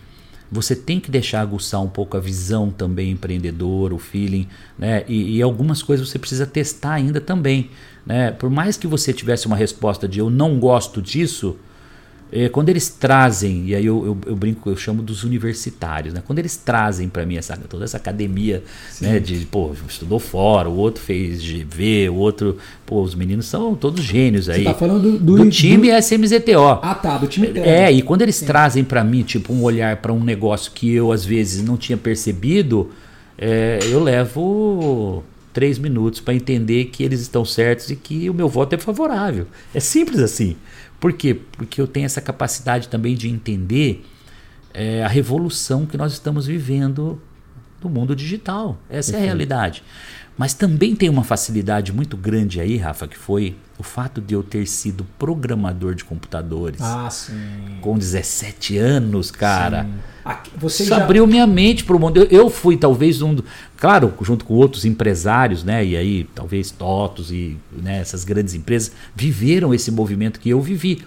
[0.51, 5.05] você tem que deixar aguçar um pouco a visão também empreendedora, o feeling, né?
[5.07, 7.70] E, e, algumas coisas você precisa testar ainda também,
[8.05, 8.33] né?
[8.33, 11.57] Por mais que você tivesse uma resposta de eu não gosto disso,
[12.33, 16.23] é, quando eles trazem, e aí eu, eu, eu, brinco, eu chamo dos universitários, né?
[16.27, 18.64] Quando eles trazem para mim essa, toda essa academia,
[19.03, 19.18] né?
[19.18, 24.03] De, pô, estudou fora, o outro fez GV, o outro, pô, os meninos são todos
[24.03, 24.64] gênios aí.
[24.64, 25.97] Você tá falando do, do, do time do...
[25.99, 26.81] SMZTO.
[26.83, 28.47] Ah, tá, do time É, e quando eles Sim.
[28.47, 31.99] trazem para mim, tipo, um olhar para um negócio que eu às vezes não tinha
[31.99, 32.90] percebido,
[33.37, 38.49] é, eu levo três minutos para entender que eles estão certos e que o meu
[38.49, 39.47] voto é favorável.
[39.75, 40.57] É simples assim.
[41.02, 41.34] Por quê?
[41.34, 44.06] Porque eu tenho essa capacidade também de entender
[44.72, 47.20] é, a revolução que nós estamos vivendo
[47.82, 48.78] no mundo digital.
[48.88, 49.82] Essa é a realidade.
[50.37, 54.42] Mas também tem uma facilidade muito grande aí, Rafa, que foi o fato de eu
[54.42, 56.81] ter sido programador de computadores.
[56.81, 57.35] Ah, sim.
[57.81, 59.87] Com 17 anos, cara.
[60.57, 61.03] Você Isso já...
[61.03, 62.16] abriu minha mente para o mundo.
[62.16, 63.35] Eu, eu, fui talvez um.
[63.35, 63.45] Do,
[63.77, 65.85] claro, junto com outros empresários, né?
[65.85, 71.03] E aí, talvez Totos e né, essas grandes empresas viveram esse movimento que eu vivi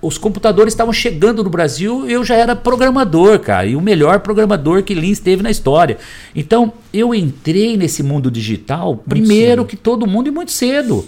[0.00, 4.82] os computadores estavam chegando no Brasil, eu já era programador, cara, e o melhor programador
[4.82, 5.98] que Lins teve na história.
[6.34, 9.68] Então, eu entrei nesse mundo digital muito primeiro cedo.
[9.68, 11.06] que todo mundo e muito cedo.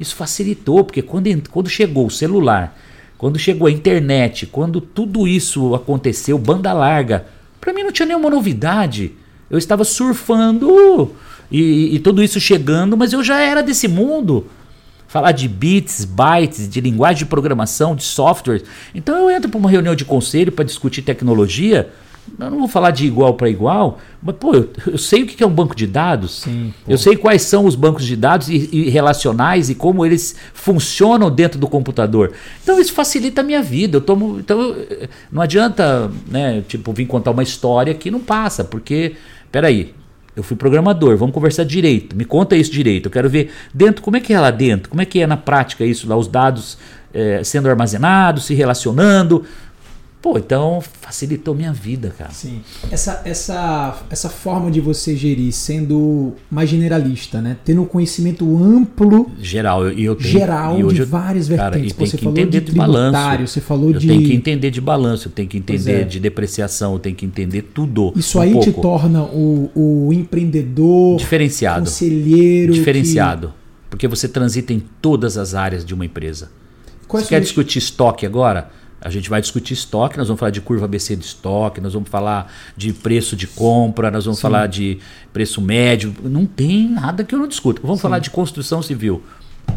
[0.00, 2.76] Isso facilitou, porque quando, quando chegou o celular,
[3.18, 7.26] quando chegou a internet, quando tudo isso aconteceu, banda larga,
[7.60, 9.12] para mim não tinha nenhuma novidade.
[9.48, 11.12] Eu estava surfando
[11.50, 14.46] e, e, tudo isso chegando, mas eu já era desse mundo.
[15.12, 18.62] Falar de bits, bytes, de linguagem de programação, de software.
[18.94, 21.90] Então eu entro para uma reunião de conselho para discutir tecnologia.
[22.40, 25.44] Eu não vou falar de igual para igual, mas pô, eu, eu, sei o que
[25.44, 26.40] é um banco de dados.
[26.44, 30.34] Sim, eu sei quais são os bancos de dados e, e, relacionais e como eles
[30.54, 32.32] funcionam dentro do computador.
[32.62, 33.98] Então isso facilita a minha vida.
[33.98, 34.74] Eu tomo, então
[35.30, 39.14] não adianta, né, tipo, vir contar uma história que não passa, porque
[39.50, 39.94] peraí,
[40.34, 42.16] eu fui programador, vamos conversar direito.
[42.16, 43.06] Me conta isso direito.
[43.06, 44.88] Eu quero ver dentro, como é que é lá dentro?
[44.88, 46.78] Como é que é na prática isso lá, os dados
[47.12, 49.44] é, sendo armazenados, se relacionando.
[50.22, 52.30] Pô, então facilitou minha vida, cara.
[52.30, 52.60] Sim.
[52.92, 57.56] Essa, essa, essa forma de você gerir sendo mais generalista, né?
[57.64, 59.32] Tendo um conhecimento amplo.
[59.40, 59.90] Geral.
[59.90, 61.96] E eu, tenho, geral e hoje de várias cara, vertentes.
[61.96, 63.46] Você falou de, de balanço.
[63.48, 64.06] Você falou eu de.
[64.06, 66.04] tenho que entender de balanço, eu tenho que entender é.
[66.04, 68.12] de depreciação, eu tenho que entender tudo.
[68.14, 68.72] Isso um aí pouco.
[68.72, 71.16] te torna o, o empreendedor.
[71.16, 71.86] Diferenciado.
[71.86, 72.72] Conselheiro.
[72.72, 73.48] Diferenciado.
[73.48, 73.90] Que...
[73.90, 76.48] Porque você transita em todas as áreas de uma empresa.
[77.08, 78.70] Qual você quer discutir estoque agora?
[79.04, 82.08] A gente vai discutir estoque, nós vamos falar de curva ABC de estoque, nós vamos
[82.08, 84.42] falar de preço de compra, nós vamos Sim.
[84.42, 84.98] falar de
[85.32, 86.14] preço médio.
[86.22, 87.80] Não tem nada que eu não discuta.
[87.82, 88.02] Vamos Sim.
[88.02, 89.22] falar de construção civil.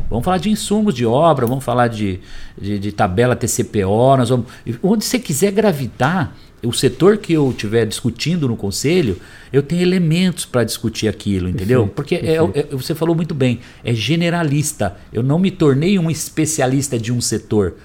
[0.09, 2.19] Vamos falar de insumos de obra, vamos falar de,
[2.59, 4.45] de, de tabela TCPO, nós vamos.
[4.83, 9.17] Onde você quiser gravitar, o setor que eu estiver discutindo no conselho,
[9.51, 11.87] eu tenho elementos para discutir aquilo, entendeu?
[11.87, 12.15] Porque.
[12.15, 14.95] É, é, você falou muito bem, é generalista.
[15.11, 17.75] Eu não me tornei um especialista de um setor.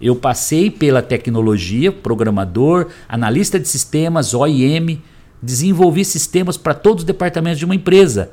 [0.00, 5.02] Eu passei pela tecnologia, programador, analista de sistemas, OIM,
[5.42, 8.30] desenvolvi sistemas para todos os departamentos de uma empresa.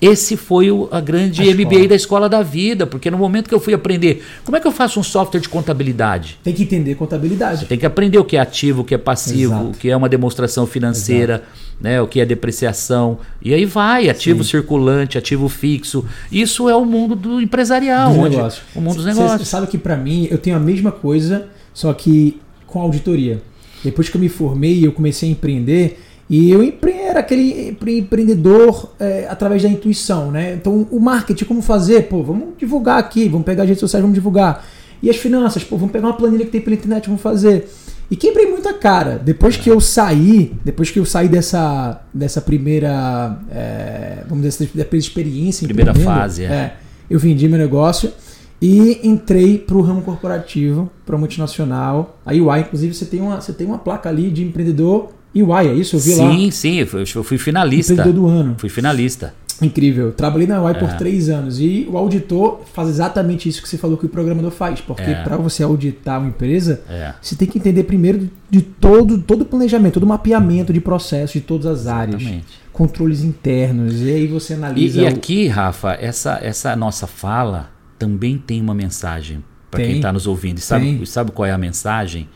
[0.00, 1.88] Esse foi o, a grande a MBA escola.
[1.88, 4.70] da escola da vida, porque no momento que eu fui aprender, como é que eu
[4.70, 6.38] faço um software de contabilidade?
[6.44, 7.60] Tem que entender contabilidade.
[7.60, 9.70] Você tem que aprender o que é ativo, o que é passivo, Exato.
[9.70, 11.42] o que é uma demonstração financeira,
[11.80, 13.18] né, o que é depreciação.
[13.42, 14.50] E aí vai, ativo Sim.
[14.50, 16.04] circulante, ativo fixo.
[16.30, 18.62] Isso é o mundo do empresarial, dos onde, negócios.
[18.76, 19.40] o mundo dos negócios.
[19.40, 23.42] Você sabe que para mim eu tenho a mesma coisa, só que com auditoria.
[23.82, 28.92] Depois que eu me formei e eu comecei a empreender, e eu era aquele empreendedor
[29.00, 30.54] é, através da intuição, né?
[30.54, 32.02] Então, o marketing, como fazer?
[32.02, 34.64] Pô, vamos divulgar aqui, vamos pegar as redes sociais, vamos divulgar.
[35.02, 37.66] E as finanças, pô, vamos pegar uma planilha que tem pela internet, vamos fazer.
[38.10, 39.18] E quebrei muita cara.
[39.18, 44.96] Depois que eu saí, depois que eu saí dessa, dessa primeira, é, vamos dizer, dessa
[44.96, 45.66] experiência.
[45.66, 46.46] Primeira fase, é.
[46.46, 46.76] é.
[47.08, 48.12] Eu vendi meu negócio
[48.60, 52.18] e entrei para o ramo corporativo, para multinacional.
[52.26, 55.74] A UI, inclusive, você tem, uma, você tem uma placa ali de empreendedor UI, é
[55.74, 55.96] isso?
[55.96, 56.32] Eu vi sim, lá.
[56.32, 57.92] Sim, sim, eu fui finalista.
[57.92, 58.54] Empreendedor do ano.
[58.58, 59.34] Fui finalista.
[59.60, 60.12] Incrível.
[60.12, 60.74] Trabalhei na UI é.
[60.74, 64.50] por três anos e o auditor faz exatamente isso que você falou que o programador
[64.50, 64.80] faz.
[64.80, 65.22] Porque é.
[65.22, 67.12] para você auditar uma empresa, é.
[67.20, 71.32] você tem que entender primeiro de todo, todo o planejamento, todo o mapeamento de processos
[71.32, 72.20] de todas as áreas.
[72.20, 72.60] Exatamente.
[72.72, 74.00] Controles internos.
[74.00, 75.00] E aí você analisa.
[75.00, 80.12] E, e aqui, Rafa, essa, essa nossa fala também tem uma mensagem para quem está
[80.12, 80.58] nos ouvindo.
[80.58, 82.28] E sabe, sabe qual é a mensagem?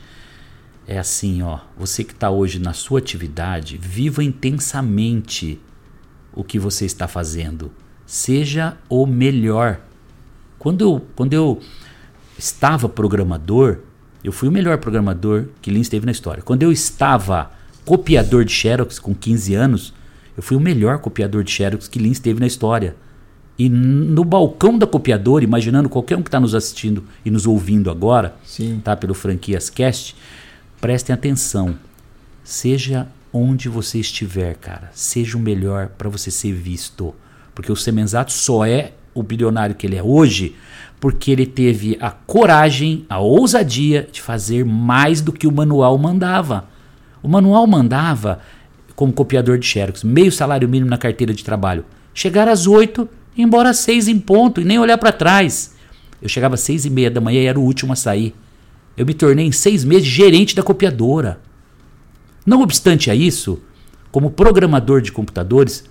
[0.86, 1.60] É assim, ó.
[1.76, 5.60] Você que está hoje na sua atividade, viva intensamente
[6.34, 7.70] o que você está fazendo.
[8.06, 9.80] Seja o melhor.
[10.58, 11.60] Quando eu, quando eu
[12.38, 13.78] estava programador,
[14.22, 16.42] eu fui o melhor programador que Lins teve na história.
[16.42, 17.52] Quando eu estava
[17.84, 19.94] copiador de Xerox com 15 anos,
[20.36, 22.96] eu fui o melhor copiador de Xerox que Lins teve na história.
[23.58, 27.90] E no balcão da copiadora, imaginando qualquer um que está nos assistindo e nos ouvindo
[27.90, 28.80] agora, Sim.
[28.82, 30.16] tá pelo Franquias Cast,
[30.82, 31.76] prestem atenção.
[32.42, 37.14] Seja onde você estiver, cara, seja o melhor para você ser visto.
[37.54, 40.56] Porque o Semenzato só é o bilionário que ele é hoje
[40.98, 46.68] porque ele teve a coragem, a ousadia de fazer mais do que o manual mandava.
[47.22, 48.40] O manual mandava,
[48.94, 51.84] como copiador de Xerox, meio salário mínimo na carteira de trabalho.
[52.14, 55.74] Chegar às oito, embora às seis em ponto e nem olhar para trás.
[56.20, 58.34] Eu chegava às seis e meia da manhã e era o último a sair.
[58.96, 61.40] Eu me tornei em seis meses gerente da copiadora.
[62.44, 63.60] Não obstante a isso,
[64.10, 65.84] como programador de computadores,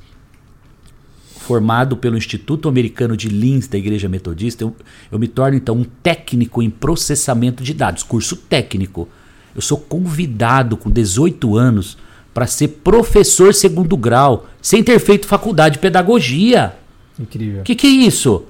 [1.41, 4.75] formado pelo Instituto Americano de Lins da Igreja Metodista, eu,
[5.11, 9.09] eu me torno então um técnico em processamento de dados, curso técnico.
[9.55, 11.97] Eu sou convidado com 18 anos
[12.33, 16.75] para ser professor segundo grau, sem ter feito faculdade de pedagogia.
[17.19, 17.61] Incrível.
[17.61, 18.45] O que, que é isso?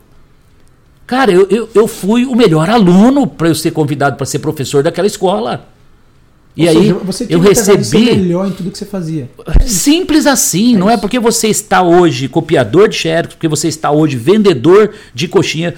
[1.12, 4.82] Cara, eu, eu, eu fui o melhor aluno para eu ser convidado para ser professor
[4.82, 5.68] daquela escola.
[6.56, 9.30] E Ou aí seja, você eu recebi melhor em tudo que você fazia.
[9.68, 13.92] Simples assim, é não é porque você está hoje copiador de xerox, porque você está
[13.92, 15.76] hoje vendedor de coxinha.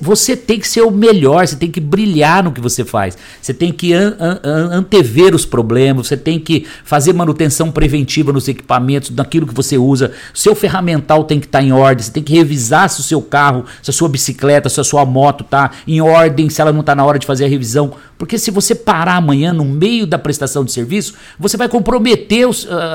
[0.00, 3.18] Você tem que ser o melhor, você tem que brilhar no que você faz.
[3.42, 8.46] Você tem que an, an, antever os problemas, você tem que fazer manutenção preventiva nos
[8.46, 10.12] equipamentos, naquilo que você usa.
[10.32, 13.20] Seu ferramental tem que estar tá em ordem, você tem que revisar se o seu
[13.20, 16.80] carro, se a sua bicicleta, se a sua moto está em ordem, se ela não
[16.80, 17.94] está na hora de fazer a revisão.
[18.16, 22.46] Porque se você parar amanhã no meio da prestação de serviço, você vai comprometer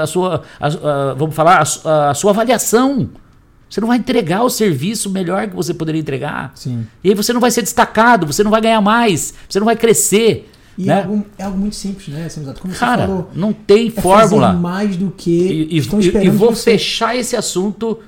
[0.02, 3.10] a sua, a, a, vamos falar, a, a sua avaliação.
[3.72, 6.52] Você não vai entregar o serviço melhor que você poderia entregar.
[6.56, 6.86] Sim.
[7.02, 9.78] E aí você não vai ser destacado, você não vai ganhar mais, você não vai
[9.78, 10.52] crescer.
[10.78, 10.94] E né?
[10.94, 12.28] é, algo, é algo muito simples, né,
[12.60, 14.52] Como Cara, falou, não tem é fórmula.
[14.52, 16.26] mais do que e, estão esperando.
[16.26, 16.72] E vou você...
[16.72, 18.00] fechar esse assunto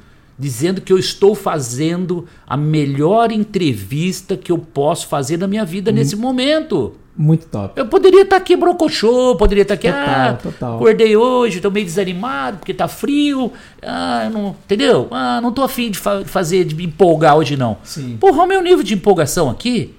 [0.44, 5.90] dizendo que eu estou fazendo a melhor entrevista que eu posso fazer na minha vida
[5.90, 5.94] hum.
[5.94, 6.94] nesse momento.
[7.16, 7.80] Muito top.
[7.80, 10.76] Eu poderia estar aqui brocochô, poderia estar aqui, total, ah, total.
[10.76, 15.08] acordei hoje, estou meio desanimado porque está frio, ah, não, entendeu?
[15.12, 17.78] Ah, não estou afim de fa fazer, de me empolgar hoje não.
[17.84, 18.18] Sim.
[18.20, 19.94] Porra, o meu nível de empolgação aqui,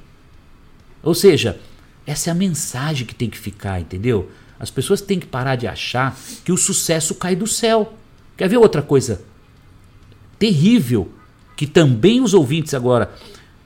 [1.02, 1.58] ou seja,
[2.04, 4.28] essa é a mensagem que tem que ficar, entendeu?
[4.58, 7.94] As pessoas têm que parar de achar que o sucesso cai do céu.
[8.36, 9.22] Quer ver outra coisa
[10.44, 11.10] terrível
[11.56, 13.14] que também os ouvintes agora,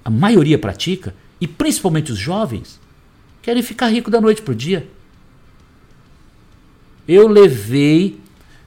[0.05, 2.79] a maioria pratica, e principalmente os jovens?
[3.43, 4.87] querem ficar rico da noite para o dia.
[7.07, 8.21] Eu levei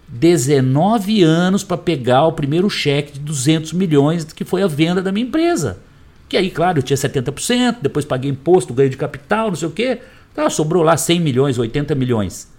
[0.07, 5.12] 19 anos para pegar o primeiro cheque de 200 milhões que foi a venda da
[5.12, 5.80] minha empresa.
[6.28, 9.72] Que aí, claro, eu tinha 70%, depois paguei imposto, ganho de capital, não sei o
[9.72, 10.01] quê.
[10.34, 12.51] Tá, sobrou lá 100 milhões, 80 milhões.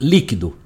[0.00, 0.56] Líquido.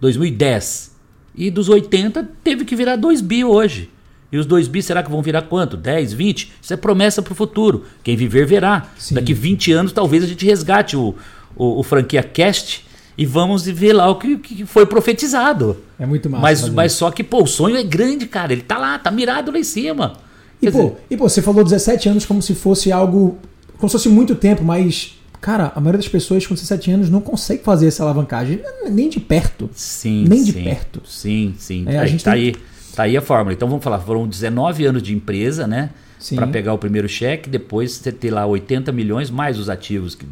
[0.00, 0.97] 2010.
[1.38, 3.88] E dos 80 teve que virar 2 bi hoje.
[4.32, 5.76] E os 2 bi será que vão virar quanto?
[5.76, 6.52] 10, 20?
[6.60, 7.84] Isso é promessa para o futuro.
[8.02, 8.88] Quem viver verá.
[8.98, 9.14] Sim.
[9.14, 11.14] Daqui 20 anos talvez a gente resgate o,
[11.56, 12.84] o, o franquia Cast
[13.16, 15.76] e vamos ver lá o que, que foi profetizado.
[15.96, 16.42] É muito massa.
[16.42, 18.52] Mas, mas só que, pô, o sonho é grande, cara.
[18.52, 20.14] Ele tá lá, tá mirado lá em cima.
[20.60, 20.96] E, pô, dizer...
[21.08, 23.38] e pô, você falou 17 anos como se fosse algo.
[23.78, 25.17] Como se fosse muito tempo, mas.
[25.40, 28.60] Cara, a maioria das pessoas com 17 anos não consegue fazer essa alavancagem
[28.90, 29.70] nem de perto.
[29.72, 31.02] Sim, nem sim, de perto.
[31.06, 31.84] Sim, sim.
[31.86, 32.40] É, a gente tá tem...
[32.40, 32.54] aí
[32.98, 33.52] Tá aí a fórmula.
[33.52, 35.90] Então vamos falar, foram 19 anos de empresa, né?
[36.34, 40.26] Para pegar o primeiro cheque, depois você ter lá 80 milhões, mais os ativos que,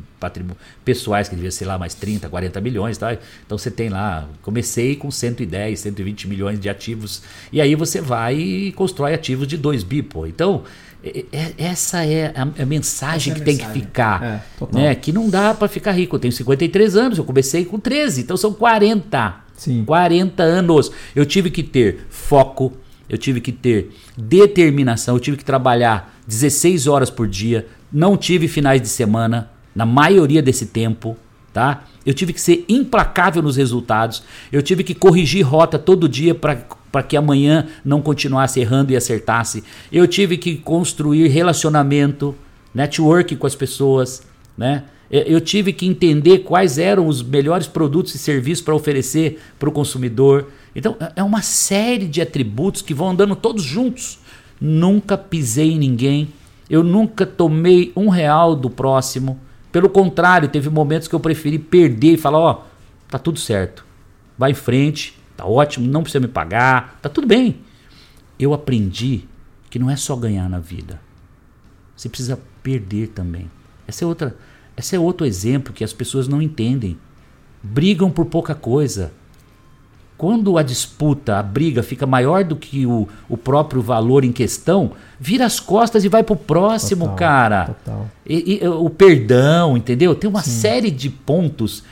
[0.84, 2.99] pessoais, que devia ser lá mais 30, 40 milhões.
[2.99, 3.16] Tá?
[3.45, 7.22] Então você tem lá, comecei com 110, 120 milhões de ativos,
[7.53, 10.26] e aí você vai e constrói ativos de 2 bi, pô.
[10.26, 10.64] Então,
[11.05, 14.22] é, essa é a, mensagem essa que é tem que ficar.
[14.22, 14.95] É, né?
[14.95, 16.16] Que não dá para ficar rico.
[16.16, 19.47] Eu tenho 53 anos, eu comecei com 13, então são 40.
[19.57, 19.84] Sim.
[19.84, 20.91] 40 anos.
[21.14, 22.72] Eu tive que ter foco,
[23.09, 28.49] eu tive que ter determinação, eu tive que trabalhar 16 horas por dia, não tive
[28.49, 31.17] finais de semana, na maioria desse tempo,
[31.53, 31.85] tá?
[32.05, 37.03] Eu tive que ser implacável nos resultados, eu tive que corrigir rota todo dia para
[37.03, 39.63] que amanhã não continuasse errando e acertasse.
[39.93, 42.35] Eu tive que construir relacionamento,
[42.75, 44.23] network com as pessoas,
[44.57, 44.85] né?
[45.09, 49.73] Eu tive que entender quais eram os melhores produtos e serviços para oferecer para o
[49.73, 50.49] consumidor.
[50.77, 54.18] Então, é, é uma série de atributos que vão andando todos juntos.
[54.61, 56.29] Nunca pisei em ninguém,
[56.68, 59.41] eu nunca tomei um real do próximo.
[59.72, 62.64] Pelo contrário, teve momentos que eu preferi perder e falar: Ó, oh,
[63.09, 63.85] tá tudo certo,
[64.39, 67.57] vai em frente, tá ótimo, não precisa me pagar, tá tudo bem.
[68.39, 69.24] Eu aprendi
[69.68, 71.01] que não é só ganhar na vida,
[71.95, 73.51] você precisa perder também.
[73.87, 74.37] Essa é outra
[74.77, 76.99] esse é outro exemplo que as pessoas não entendem.
[77.62, 79.11] Brigam por pouca coisa.
[80.19, 84.93] Quando a disputa, a briga fica maior do que o, o próprio valor em questão,
[85.21, 87.64] vira as costas e vai pro próximo, total, cara.
[87.67, 88.11] Total.
[88.27, 90.14] E, e, o perdão, entendeu?
[90.14, 90.51] Tem uma Sim.
[90.51, 91.83] série de pontos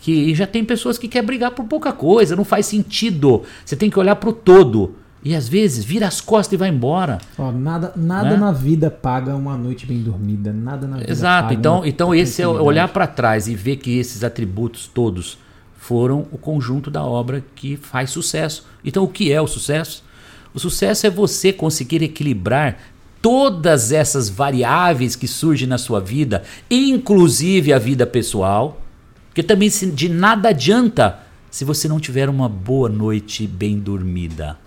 [0.00, 3.42] que já tem pessoas que querem brigar por pouca coisa, não faz sentido.
[3.64, 4.94] Você tem que olhar pro todo.
[5.22, 7.18] E às vezes vira as costas e vai embora.
[7.38, 8.36] Ó, nada nada né?
[8.36, 10.52] na vida paga uma noite bem dormida.
[10.52, 11.54] Nada na vida Exato.
[11.54, 15.38] então, então esse é olhar para trás e ver que esses atributos todos
[15.86, 18.66] foram o conjunto da obra que faz sucesso.
[18.84, 20.04] Então, o que é o sucesso?
[20.52, 22.78] O sucesso é você conseguir equilibrar
[23.20, 28.80] todas essas variáveis que surgem na sua vida, inclusive a vida pessoal,
[29.28, 31.20] porque também de nada adianta
[31.50, 34.58] se você não tiver uma boa noite bem dormida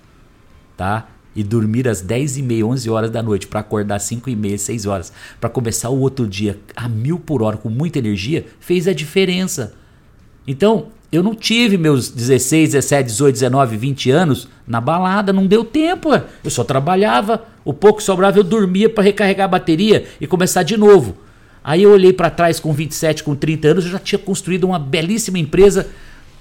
[0.78, 1.10] tá?
[1.36, 4.36] E dormir às 10 e meia, 11 horas da noite para acordar às 5 e
[4.36, 5.12] meia, 6 horas,
[5.42, 9.76] para começar o outro dia a mil por hora com muita energia, fez a diferença.
[10.48, 15.64] Então, eu não tive meus 16, 17, 18, 19, 20 anos na balada, não deu
[15.64, 16.10] tempo.
[16.44, 20.64] Eu só trabalhava, o pouco que sobrava eu dormia para recarregar a bateria e começar
[20.64, 21.18] de novo.
[21.64, 24.80] Aí eu olhei para trás com 27, com 30 anos, eu já tinha construído uma
[24.80, 25.88] belíssima empresa.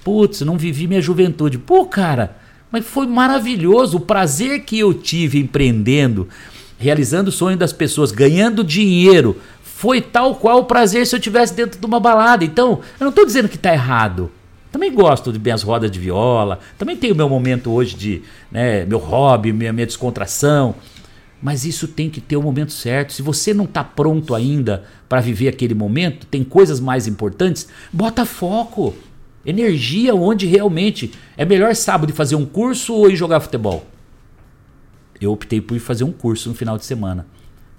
[0.03, 1.57] Putz, não vivi minha juventude.
[1.57, 2.37] Pô, cara,
[2.71, 6.27] mas foi maravilhoso o prazer que eu tive empreendendo
[6.77, 11.53] realizando o sonho das pessoas, ganhando dinheiro, foi tal qual o prazer se eu tivesse
[11.53, 12.43] dentro de uma balada.
[12.45, 14.31] Então, eu não estou dizendo que está errado.
[14.77, 18.21] Também gosto de minhas rodas de viola, também tenho meu momento hoje de
[18.51, 20.75] né, meu hobby, minha, minha descontração.
[21.41, 23.11] Mas isso tem que ter o momento certo.
[23.11, 28.23] Se você não está pronto ainda para viver aquele momento, tem coisas mais importantes, bota
[28.23, 28.93] foco,
[29.43, 33.83] energia onde realmente é melhor sábado fazer um curso ou ir jogar futebol.
[35.19, 37.25] Eu optei por ir fazer um curso no final de semana.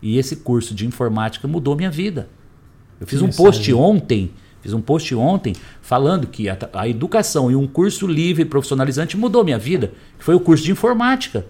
[0.03, 2.29] E esse curso de informática mudou minha vida.
[3.01, 7.57] Eu fiz um post ontem, fiz um post ontem falando que a, a educação e
[7.57, 11.45] um curso livre profissionalizante mudou minha vida, foi o curso de informática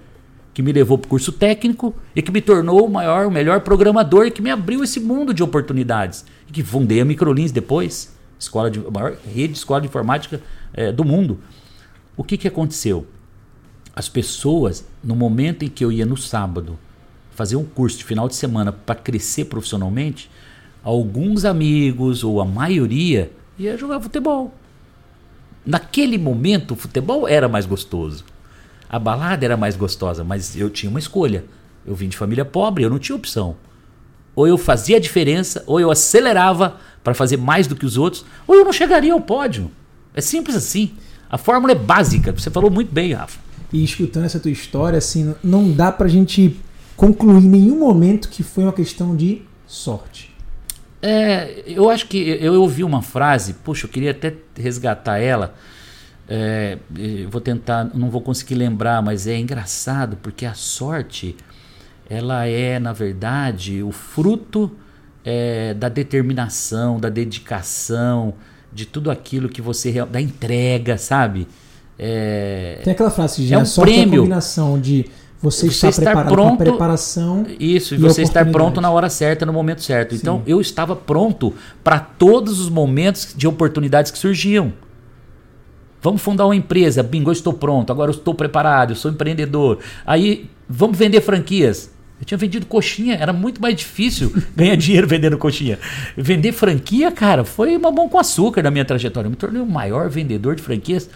[0.59, 3.61] que me levou para o curso técnico e que me tornou o maior, o melhor
[3.61, 6.24] programador e que me abriu esse mundo de oportunidades.
[6.48, 10.40] E que fundei a Microlins depois, escola de, maior rede de escola de informática
[10.74, 11.38] é, do mundo.
[12.16, 13.06] O que, que aconteceu?
[13.94, 16.76] As pessoas, no momento em que eu ia no sábado
[17.30, 20.28] fazer um curso de final de semana para crescer profissionalmente,
[20.83, 24.55] alguns amigos ou a maioria ia jogar futebol.
[25.64, 28.24] Naquele momento, o futebol era mais gostoso.
[28.89, 31.45] A balada era mais gostosa, mas eu tinha uma escolha.
[31.87, 33.57] Eu vim de família pobre, eu não tinha opção.
[34.35, 38.24] Ou eu fazia a diferença, ou eu acelerava para fazer mais do que os outros,
[38.47, 39.70] ou eu não chegaria ao pódio.
[40.14, 40.93] É simples assim.
[41.29, 42.33] A fórmula é básica.
[42.33, 43.39] Você falou muito bem, Rafa.
[43.72, 46.57] E escutando essa tua história, assim, não dá pra gente
[46.97, 50.28] concluir em nenhum momento que foi uma questão de sorte.
[51.01, 55.55] É, eu acho que eu ouvi uma frase, puxa, eu queria até resgatar ela
[56.28, 56.76] é,
[57.30, 61.34] vou tentar, não vou conseguir lembrar, mas é engraçado porque a sorte
[62.09, 64.70] ela é na verdade o fruto
[65.24, 68.34] é, da determinação, da dedicação,
[68.70, 71.49] de tudo aquilo que você da entrega, sabe?
[71.99, 74.12] É, Tem aquela frase de é um sorte prêmio.
[74.12, 75.07] É a combinação de
[75.41, 79.53] você, você estar, estar pronto, preparação isso, e você estar pronto na hora certa, no
[79.53, 80.14] momento certo.
[80.14, 80.20] Sim.
[80.20, 84.72] Então eu estava pronto para todos os momentos de oportunidades que surgiam.
[86.03, 87.03] Vamos fundar uma empresa.
[87.03, 89.78] Bingo, eu estou pronto, agora eu estou preparado, eu sou empreendedor.
[90.07, 91.91] Aí, vamos vender franquias.
[92.20, 95.78] Eu tinha vendido coxinha, era muito mais difícil ganhar dinheiro vendendo coxinha.
[96.16, 99.28] Vender franquia, cara, foi uma mão com açúcar na minha trajetória.
[99.28, 101.09] Eu me tornei o maior vendedor de franquias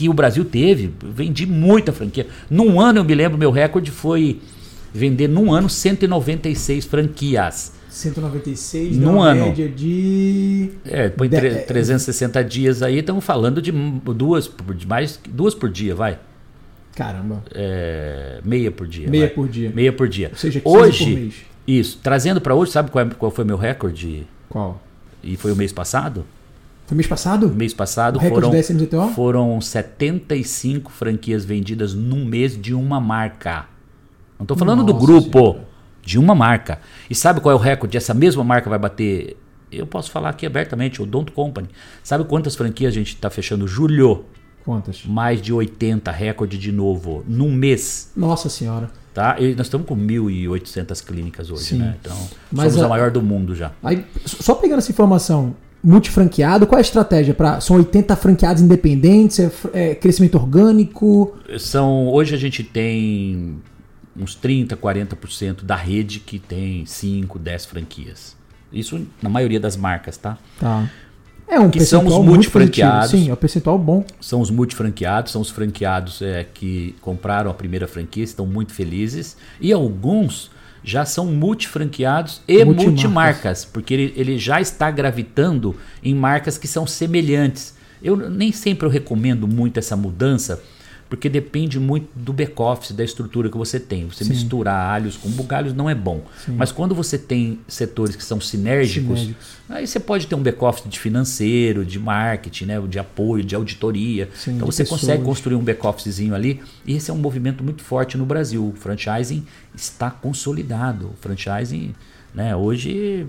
[0.00, 0.92] que, o Brasil teve.
[1.04, 2.26] Vendi muita franquia.
[2.48, 4.40] Num ano, eu me lembro, meu recorde foi
[4.92, 7.72] vender num ano 196 franquias.
[7.90, 9.46] 196, num ano.
[9.46, 10.70] média de.
[10.84, 11.40] É, põe de...
[11.40, 16.18] 360 dias aí, estamos falando de duas por, de mais duas por dia, vai.
[16.94, 17.42] Caramba.
[17.52, 19.08] É, meia por dia.
[19.08, 19.34] Meia vai.
[19.34, 19.72] por dia.
[19.74, 20.28] Meia por dia.
[20.30, 21.34] Ou seja, hoje, por mês.
[21.66, 21.98] Isso.
[22.02, 24.26] Trazendo para hoje, sabe qual, é, qual foi meu recorde?
[24.48, 24.80] Qual?
[25.22, 26.24] E foi o mês passado?
[26.90, 27.48] Foi mês passado?
[27.48, 33.66] Mês passado o foram, da foram 75 franquias vendidas num mês de uma marca.
[34.36, 35.52] Não estou falando Nossa do grupo.
[35.52, 35.70] Senhora
[36.02, 36.80] de uma marca.
[37.08, 37.96] E sabe qual é o recorde?
[37.96, 39.36] Essa mesma marca vai bater.
[39.70, 41.68] Eu posso falar aqui abertamente, o Don't Company.
[42.02, 43.68] Sabe quantas franquias a gente está fechando?
[43.68, 44.24] Julho.
[44.64, 45.04] Quantas?
[45.04, 48.10] Mais de 80, recorde de novo, num mês.
[48.16, 48.90] Nossa Senhora.
[49.14, 49.36] Tá?
[49.38, 51.78] E nós estamos com 1.800 clínicas hoje, Sim.
[51.78, 51.96] né?
[52.00, 52.16] Então,
[52.50, 53.70] Mas somos a, a maior do mundo já.
[53.80, 59.38] Aí, só pegando essa informação, multifranqueado, qual é a estratégia para são 80 franqueados independentes,
[59.40, 61.36] é, é, crescimento orgânico?
[61.58, 63.58] São hoje a gente tem
[64.16, 68.36] uns 30, 40% da rede que tem 5, 10 franquias.
[68.72, 70.38] Isso na maioria das marcas, tá?
[70.58, 70.88] Tá.
[71.48, 73.10] É um que são os multifranqueados.
[73.10, 74.04] Sim, é um percentual bom.
[74.20, 79.36] São os multifranqueados, são os franqueados é, que compraram a primeira franquia, estão muito felizes.
[79.60, 80.50] E alguns
[80.82, 86.66] já são multifranqueados e multimarcas, multimarcas porque ele, ele já está gravitando em marcas que
[86.66, 87.74] são semelhantes.
[88.02, 90.62] Eu nem sempre eu recomendo muito essa mudança,
[91.10, 94.06] porque depende muito do back-office, da estrutura que você tem.
[94.06, 94.30] Você Sim.
[94.30, 96.22] misturar alhos com bugalhos não é bom.
[96.46, 96.52] Sim.
[96.52, 99.46] Mas quando você tem setores que são sinérgicos, sinérgicos.
[99.68, 104.28] aí você pode ter um back-office de financeiro, de marketing, né, de apoio, de auditoria.
[104.32, 105.00] Sim, então você pessoas.
[105.00, 106.60] consegue construir um back-officezinho ali.
[106.86, 108.64] E esse é um movimento muito forte no Brasil.
[108.68, 109.44] O franchising
[109.74, 111.06] está consolidado.
[111.06, 111.92] O franchising
[112.34, 112.54] né?
[112.54, 113.26] Hoje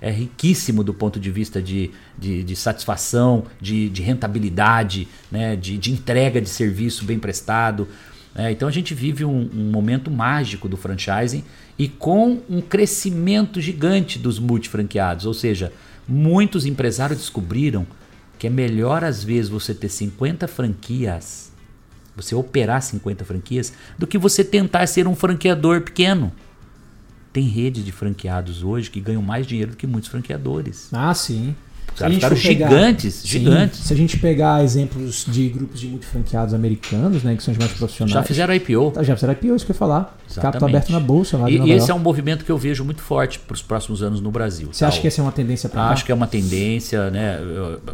[0.00, 5.54] é riquíssimo do ponto de vista de, de, de satisfação, de, de rentabilidade, né?
[5.54, 7.88] de, de entrega de serviço bem prestado.
[8.34, 11.44] É, então a gente vive um, um, momento mágico do franchising
[11.78, 15.26] e com um crescimento gigante dos multifranqueados.
[15.26, 15.72] Ou seja,
[16.06, 17.86] muitos empresários descobriram
[18.38, 21.50] que é melhor às vezes você ter 50 franquias,
[22.14, 26.32] você operar 50 franquias, do que você tentar ser um franqueador pequeno.
[27.32, 30.88] Tem rede de franqueados hoje que ganham mais dinheiro do que muitos franqueadores.
[30.92, 31.54] Ah, sim.
[31.96, 33.78] caras ficaram gigantes, pegar, gigantes.
[33.78, 37.58] Sim, se a gente pegar exemplos de grupos de multifranqueados americanos, né, que são os
[37.58, 38.14] mais profissionais.
[38.14, 38.92] Já fizeram IPO.
[38.92, 40.18] Tá, já fizeram IPO, isso que eu ia falar.
[40.28, 40.42] Exatamente.
[40.42, 43.02] Capital aberto na bolsa lá E, e esse é um movimento que eu vejo muito
[43.02, 44.68] forte para os próximos anos no Brasil.
[44.72, 44.88] Você tal.
[44.88, 47.38] acha que essa é uma tendência para Acho que é uma tendência, né?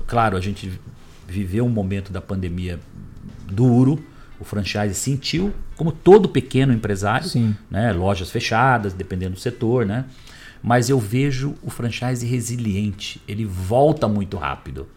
[0.07, 0.71] Claro, a gente
[1.27, 2.79] viveu um momento da pandemia
[3.51, 3.99] duro,
[4.45, 7.57] o franchise sentiu, como todo pequeno empresário, Sim.
[7.71, 7.93] né?
[7.93, 10.05] lojas fechadas, dependendo do setor, né?
[10.65, 14.89] mas eu vejo o franchise resiliente, ele volta muito rápido.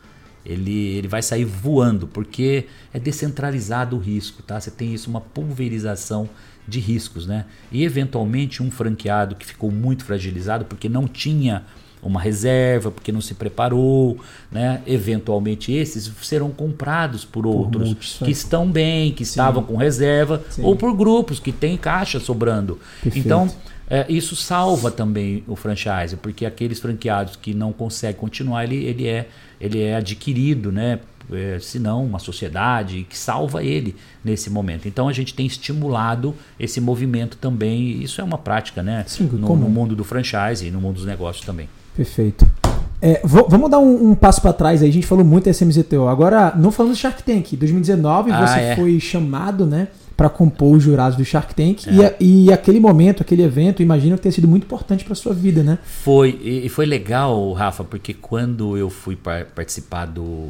[0.46, 4.58] Ele, ele vai sair voando, porque é descentralizado o risco, tá?
[4.58, 6.30] Você tem isso, uma pulverização
[6.66, 7.44] de riscos, né?
[7.70, 11.66] E eventualmente um franqueado que ficou muito fragilizado porque não tinha
[12.08, 14.18] uma reserva, porque não se preparou,
[14.52, 14.82] né?
[14.86, 19.32] Eventualmente esses serão comprados por, por outros muitos, que estão bem, que Sim.
[19.32, 20.64] estavam com reserva, Sim.
[20.64, 22.80] ou por grupos que têm caixa sobrando.
[23.02, 23.26] Perfeito.
[23.26, 23.50] Então,
[23.90, 29.08] é, isso salva também o franchise, porque aqueles franqueados que não conseguem continuar, ele, ele,
[29.08, 29.30] é,
[29.62, 31.00] ele é adquirido, né?
[31.32, 34.88] É, se não uma sociedade que salva ele nesse momento.
[34.88, 38.02] Então a gente tem estimulado esse movimento também.
[38.02, 39.04] Isso é uma prática, né?
[39.08, 41.68] Sim, no, no mundo do franchise e no mundo dos negócios também.
[41.98, 42.48] Perfeito.
[43.02, 44.90] É, vou, vamos dar um, um passo para trás aí.
[44.90, 46.08] A gente falou muito SMZTO.
[46.08, 47.56] Agora, não falando do Shark Tank.
[47.56, 48.76] 2019 ah, você é.
[48.76, 49.90] foi chamado, né?
[50.18, 51.86] para compor os jurados do Shark Tank.
[51.88, 52.16] É.
[52.20, 55.62] E, e, aquele momento, aquele evento, imagino que tenha sido muito importante para sua vida,
[55.62, 55.78] né?
[55.84, 60.50] Foi, e foi legal, Rafa, porque quando eu fui par participar do,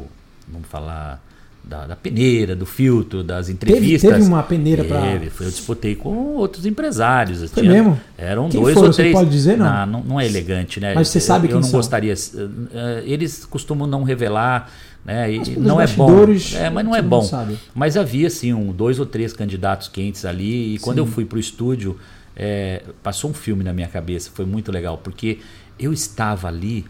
[0.50, 1.22] vamos falar,
[1.68, 4.00] da, da, peneira, do filtro, das entrevistas.
[4.00, 5.14] Teve, teve uma peneira para.
[5.14, 7.50] Eu disputei com outros empresários.
[7.50, 8.00] Foi Tinha, mesmo?
[8.16, 8.88] Eram quem dois foram?
[8.88, 9.12] ou três.
[9.12, 9.66] Você pode dizer, não?
[9.66, 10.94] Não, não, não é elegante, né?
[10.94, 11.78] Mas você sabe eu, quem Eu não são.
[11.78, 12.14] gostaria.
[12.14, 14.70] Eh, eles costumam não revelar.
[15.04, 15.34] Né?
[15.34, 16.10] E não é bom.
[16.54, 17.26] É, mas não é bom.
[17.30, 20.74] Não mas havia assim um, dois ou três candidatos quentes ali.
[20.74, 21.02] E quando Sim.
[21.02, 21.98] eu fui para o estúdio,
[22.34, 24.30] é, passou um filme na minha cabeça.
[24.32, 25.38] Foi muito legal, porque
[25.78, 26.86] eu estava ali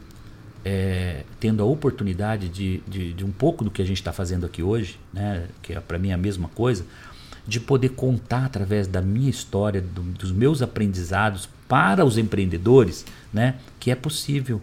[0.70, 4.44] é, tendo a oportunidade de, de, de, um pouco do que a gente está fazendo
[4.44, 5.46] aqui hoje, né?
[5.62, 6.84] que é, para mim é a mesma coisa,
[7.46, 13.54] de poder contar através da minha história, do, dos meus aprendizados para os empreendedores, né?
[13.80, 14.60] que é possível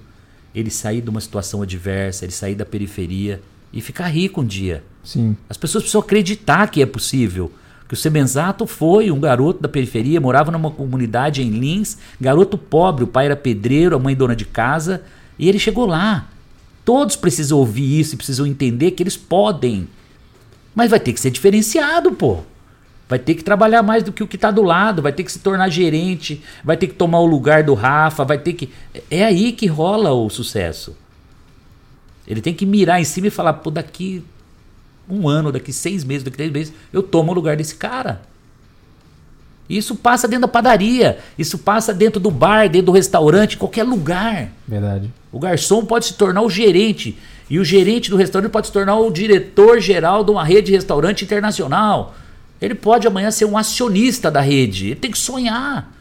[0.53, 3.41] ele sair de uma situação adversa, ele sair da periferia
[3.73, 4.83] e ficar rico um dia.
[5.03, 5.35] Sim.
[5.49, 7.51] As pessoas precisam acreditar que é possível.
[7.87, 13.03] Que o Semenzato foi um garoto da periferia, morava numa comunidade em Lins, garoto pobre,
[13.03, 15.03] o pai era pedreiro, a mãe dona de casa,
[15.37, 16.29] e ele chegou lá.
[16.83, 19.87] Todos precisam ouvir isso e precisam entender que eles podem.
[20.73, 22.41] Mas vai ter que ser diferenciado, pô.
[23.07, 25.31] Vai ter que trabalhar mais do que o que está do lado, vai ter que
[25.31, 28.69] se tornar gerente, vai ter que tomar o lugar do Rafa, vai ter que.
[29.11, 30.95] É aí que rola o sucesso.
[32.27, 34.23] Ele tem que mirar em cima e falar, pô, daqui
[35.07, 38.21] um ano, daqui seis meses, daqui três meses, eu tomo o lugar desse cara.
[39.69, 44.51] Isso passa dentro da padaria, isso passa dentro do bar, dentro do restaurante, qualquer lugar.
[44.67, 45.11] Verdade.
[45.31, 47.17] O garçom pode se tornar o gerente.
[47.49, 50.71] E o gerente do restaurante pode se tornar o diretor geral de uma rede de
[50.73, 52.15] restaurante internacional.
[52.61, 54.87] Ele pode amanhã ser um acionista da rede.
[54.87, 55.91] Ele tem que sonhar.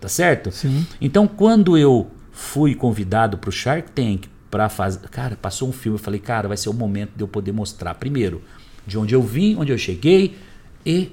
[0.00, 0.50] Tá certo?
[0.50, 0.86] Sim.
[1.00, 5.00] Então, quando eu fui convidado para o Shark Tank para fazer.
[5.08, 5.96] Cara, passou um filme.
[5.96, 8.42] Eu falei, cara, vai ser o momento de eu poder mostrar, primeiro,
[8.86, 10.36] de onde eu vim, onde eu cheguei
[10.84, 11.12] e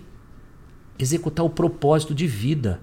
[1.00, 2.80] executar o propósito de vida,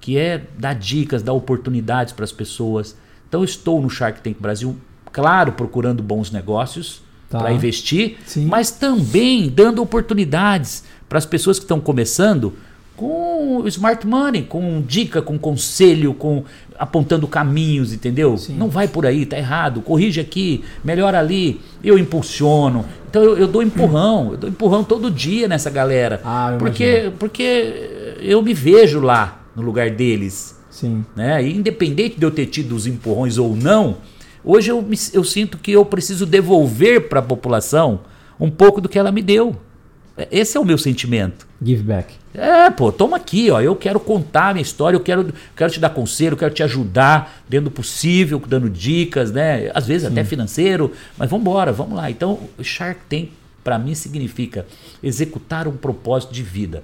[0.00, 2.96] que é dar dicas, dar oportunidades para as pessoas.
[3.28, 4.76] Então, eu estou no Shark Tank Brasil,
[5.12, 7.38] claro, procurando bons negócios tá.
[7.38, 8.46] para investir, Sim.
[8.46, 12.54] mas também dando oportunidades para as pessoas que estão começando
[13.00, 16.44] com smart money, com dica, com conselho, com
[16.78, 18.36] apontando caminhos, entendeu?
[18.36, 18.58] Sim.
[18.58, 22.84] Não vai por aí, tá errado, corrige aqui, melhora ali, eu impulsiono.
[23.08, 26.20] Então eu, eu dou empurrão, eu dou empurrão todo dia nessa galera.
[26.22, 30.60] Ah, porque, porque eu me vejo lá no lugar deles.
[30.68, 31.02] Sim.
[31.16, 31.42] Né?
[31.42, 33.96] E independente de eu ter tido os empurrões ou não,
[34.42, 38.00] Hoje eu, me, eu sinto que eu preciso devolver para a população
[38.38, 39.54] um pouco do que ela me deu.
[40.16, 41.46] É, esse é o meu sentimento.
[41.62, 42.19] Give back.
[42.32, 43.60] É, pô, toma aqui, ó.
[43.60, 46.62] Eu quero contar a minha história, eu quero, quero te dar conselho, eu quero te
[46.62, 49.70] ajudar dentro do possível, dando dicas, né?
[49.74, 50.12] Às vezes Sim.
[50.12, 52.10] até financeiro, mas vamos embora, vamos lá.
[52.10, 53.30] Então, Shark Tank
[53.62, 54.66] para mim significa
[55.02, 56.82] executar um propósito de vida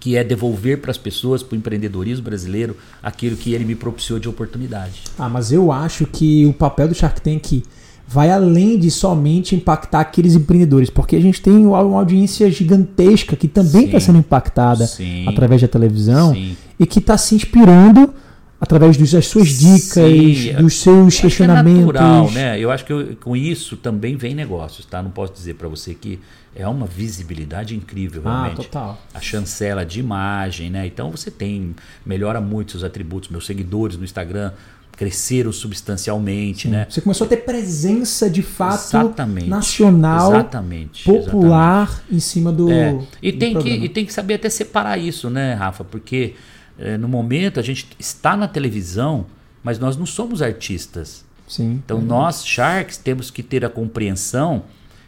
[0.00, 4.20] que é devolver para as pessoas, para o empreendedorismo brasileiro, aquilo que ele me propiciou
[4.20, 5.02] de oportunidade.
[5.18, 7.64] Ah, mas eu acho que o papel do Shark Tank
[8.10, 13.46] vai além de somente impactar aqueles empreendedores, porque a gente tem uma audiência gigantesca que
[13.46, 16.56] também está sendo impactada sim, através da televisão sim.
[16.80, 18.14] e que está se inspirando
[18.58, 21.82] através das suas dicas, sim, dos seus questionamentos.
[21.82, 22.58] É natural, né?
[22.58, 25.02] Eu acho que eu, com isso também vem negócios, tá?
[25.02, 26.18] Não posso dizer para você que
[26.56, 28.60] é uma visibilidade incrível, ah, realmente.
[28.60, 28.98] Ah, total.
[29.12, 30.86] A chancela de imagem, né?
[30.86, 33.28] Então você tem, melhora muito seus atributos.
[33.28, 34.52] Meus seguidores no Instagram
[34.98, 36.72] cresceram substancialmente, Sim.
[36.72, 36.86] né?
[36.90, 42.14] Você começou a ter presença de fato exatamente, nacional, exatamente, popular exatamente.
[42.16, 42.68] em cima do.
[42.68, 42.98] É.
[43.22, 45.84] E, do tem que, e tem que saber até separar isso, né, Rafa?
[45.84, 46.34] Porque
[46.76, 49.26] é, no momento a gente está na televisão,
[49.62, 51.24] mas nós não somos artistas.
[51.46, 51.80] Sim.
[51.84, 54.64] Então nós, Sharks, temos que ter a compreensão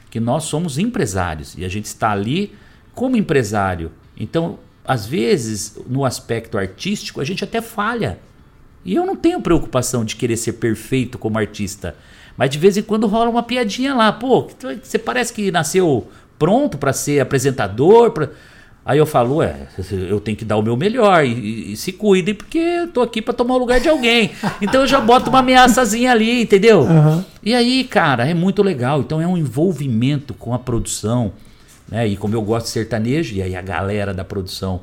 [0.09, 2.55] que nós somos empresários e a gente está ali
[2.95, 3.91] como empresário.
[4.17, 8.19] Então, às vezes, no aspecto artístico, a gente até falha.
[8.85, 11.95] E eu não tenho preocupação de querer ser perfeito como artista.
[12.37, 14.13] Mas de vez em quando rola uma piadinha lá.
[14.13, 14.49] Pô,
[14.83, 16.09] você parece que nasceu
[16.39, 18.11] pronto para ser apresentador.
[18.13, 18.31] Pra...
[18.85, 19.69] Aí eu falo, é,
[20.09, 23.21] eu tenho que dar o meu melhor e, e se cuidem porque eu tô aqui
[23.21, 24.31] para tomar o lugar de alguém.
[24.63, 26.81] Então eu já boto uma ameaçazinha ali, entendeu?
[26.81, 27.23] Uhum.
[27.43, 29.01] E aí, cara, é muito legal.
[29.01, 31.33] Então é um envolvimento com a produção,
[31.87, 32.09] né?
[32.09, 34.81] E como eu gosto de sertanejo, e aí a galera da produção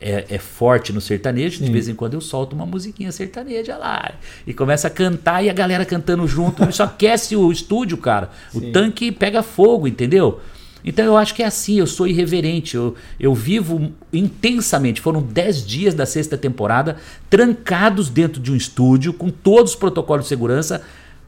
[0.00, 1.64] é, é, forte no sertanejo, Sim.
[1.66, 4.14] de vez em quando eu solto uma musiquinha sertaneja lá.
[4.46, 6.68] E começa a cantar e a galera cantando junto.
[6.68, 8.30] Isso aquece o estúdio, cara.
[8.50, 8.58] Sim.
[8.58, 10.40] O tanque pega fogo, entendeu?
[10.82, 15.00] Então eu acho que é assim, eu sou irreverente, eu, eu vivo intensamente.
[15.00, 16.96] Foram 10 dias da sexta temporada,
[17.28, 20.82] trancados dentro de um estúdio, com todos os protocolos de segurança,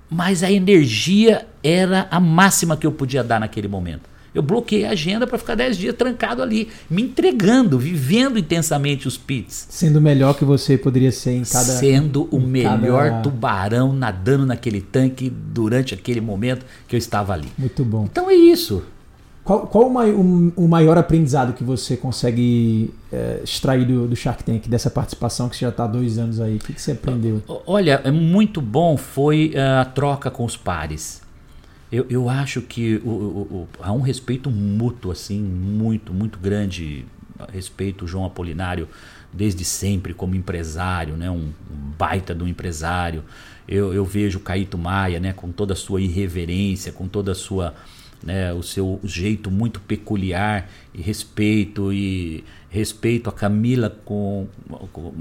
[0.09, 4.12] mas a energia era a máxima que eu podia dar naquele momento.
[4.35, 9.19] Eu bloqueei a agenda para ficar 10 dias trancado ali, me entregando, vivendo intensamente os
[9.19, 9.67] pits.
[9.69, 11.65] Sendo o melhor que você poderia ser em cada.
[11.65, 13.23] Sendo o melhor cada...
[13.23, 17.49] tubarão nadando naquele tanque durante aquele momento que eu estava ali.
[17.59, 18.09] Muito bom.
[18.11, 18.83] Então é isso.
[19.45, 24.69] Qual, qual o, o, maior aprendizado que você consegue é, extrair do, do, Shark Tank,
[24.69, 26.57] dessa participação que você já está há dois anos aí?
[26.57, 27.43] O que, que você aprendeu?
[27.67, 31.22] Olha, é muito bom foi eh, a troca com os pares.
[31.93, 37.05] Eu, eu acho que o, o, o, há um respeito mútuo, assim, muito, muito grande.
[37.53, 38.89] Respeito o João Apolinário
[39.33, 41.31] desde sempre como empresário, né?
[41.31, 41.51] um,
[41.99, 43.23] baita do um empresário.
[43.69, 45.33] Eu, eu vejo o Caíto Maia né?
[45.33, 47.75] com toda a sua irreverência, com toda a sua.
[48.23, 54.47] Né, o seu jeito muito peculiar e respeito e respeito a Camila com,
[54.93, 55.13] com,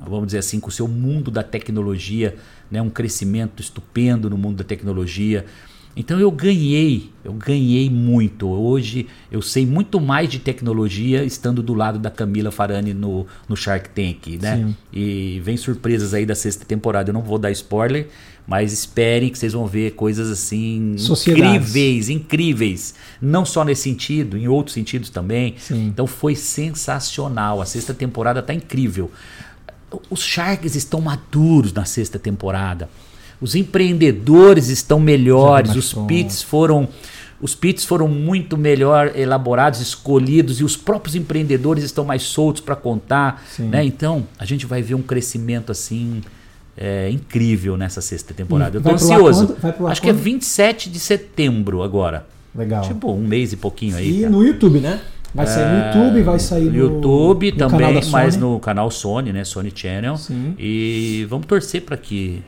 [0.00, 2.34] vamos dizer assim com o seu mundo da tecnologia
[2.70, 5.44] né, um crescimento estupendo no mundo da tecnologia
[5.94, 8.48] então eu ganhei, eu ganhei muito.
[8.48, 13.56] Hoje eu sei muito mais de tecnologia estando do lado da Camila Farani no, no
[13.56, 14.56] Shark Tank, né?
[14.56, 14.76] Sim.
[14.92, 17.10] E vem surpresas aí da sexta temporada.
[17.10, 18.08] Eu não vou dar spoiler,
[18.46, 22.94] mas esperem que vocês vão ver coisas assim incríveis, incríveis.
[23.20, 25.56] Não só nesse sentido, em outros sentidos também.
[25.58, 25.88] Sim.
[25.88, 27.60] Então foi sensacional.
[27.60, 29.10] A sexta temporada está incrível.
[30.08, 32.88] Os Sharks estão maduros na sexta temporada.
[33.42, 36.88] Os empreendedores estão melhores, os pits foram
[37.40, 42.76] os pits foram muito melhor elaborados, escolhidos e os próprios empreendedores estão mais soltos para
[42.76, 43.84] contar, né?
[43.84, 46.22] Então a gente vai ver um crescimento assim
[46.76, 48.78] é, incrível nessa sexta temporada.
[48.78, 49.56] Eu tô ansioso.
[49.88, 52.24] Acho que é 27 de setembro agora.
[52.54, 52.82] Legal.
[52.82, 54.18] Tipo um mês e pouquinho aí.
[54.18, 54.30] E cara.
[54.30, 55.00] no YouTube, né?
[55.34, 59.32] Vai sair no é, YouTube, vai sair no YouTube no também, mas no canal Sony,
[59.32, 59.44] né?
[59.44, 60.16] Sony Channel.
[60.16, 60.54] Sim.
[60.56, 62.42] E vamos torcer para que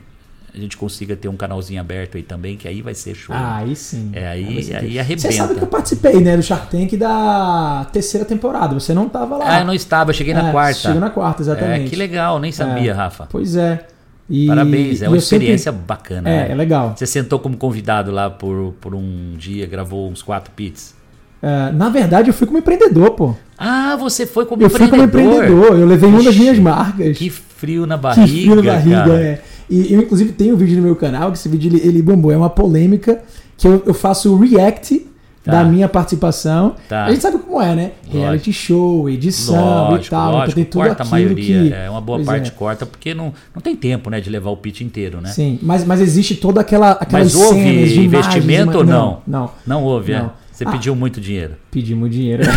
[0.55, 3.35] a gente consiga ter um canalzinho aberto aí também, que aí vai ser show.
[3.35, 4.11] Ah, aí sim.
[4.13, 5.29] É, aí, aí, aí arrebenta.
[5.29, 8.73] Você sabe que eu participei, né, do Shark Tank da terceira temporada.
[8.73, 9.45] Você não estava lá.
[9.47, 10.79] Ah, eu não estava, cheguei na é, quarta.
[10.79, 11.87] Chegou na quarta, exatamente.
[11.87, 13.27] É, que legal, nem sabia, é, Rafa.
[13.29, 13.85] Pois é.
[14.29, 15.85] E, Parabéns, é uma experiência sempre...
[15.85, 16.29] bacana.
[16.29, 16.51] É, né?
[16.51, 16.93] é legal.
[16.95, 20.95] Você sentou como convidado lá por, por um dia, gravou uns quatro pits.
[21.43, 23.35] Uh, na verdade, eu fui como empreendedor, pô.
[23.57, 24.99] Ah, você foi como eu empreendedor?
[24.99, 25.79] Eu fui como empreendedor.
[25.79, 27.17] Eu levei Ixi, uma das minhas marcas.
[27.17, 29.21] Que frio na barriga, Que frio na barriga, cara.
[29.21, 29.41] é.
[29.69, 32.31] E eu, inclusive, tenho um vídeo no meu canal, que esse vídeo ele, ele bombou.
[32.31, 33.21] É uma polêmica
[33.57, 35.05] que eu, eu faço react
[35.45, 35.51] Tá.
[35.51, 36.75] da minha participação.
[36.89, 37.05] Tá.
[37.05, 37.91] A gente sabe como é, né?
[38.05, 38.17] Lógico.
[38.17, 40.31] Reality show, edição lógico, e tal.
[40.31, 41.69] Lógico, então tem tudo corta a maioria.
[41.69, 41.71] Que...
[41.71, 42.51] É uma boa pois parte é.
[42.51, 45.29] corta, porque não, não tem tempo, né, de levar o pitch inteiro, né?
[45.29, 49.21] Sim, mas, mas existe toda aquela aquelas mas houve cenas de investimento imagens, ou não?
[49.27, 49.51] Não.
[49.67, 50.25] Não houve, não.
[50.25, 50.29] É?
[50.51, 51.53] Você ah, pediu muito dinheiro.
[51.69, 52.41] Pedimos dinheiro.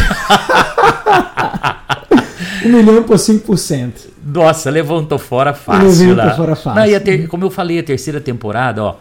[2.65, 3.93] um milhão por 5%.
[4.25, 6.15] Nossa, levantou fora fácil.
[6.15, 6.93] Levantou fora fácil.
[6.93, 8.97] Não, ter, como eu falei, a terceira temporada, ó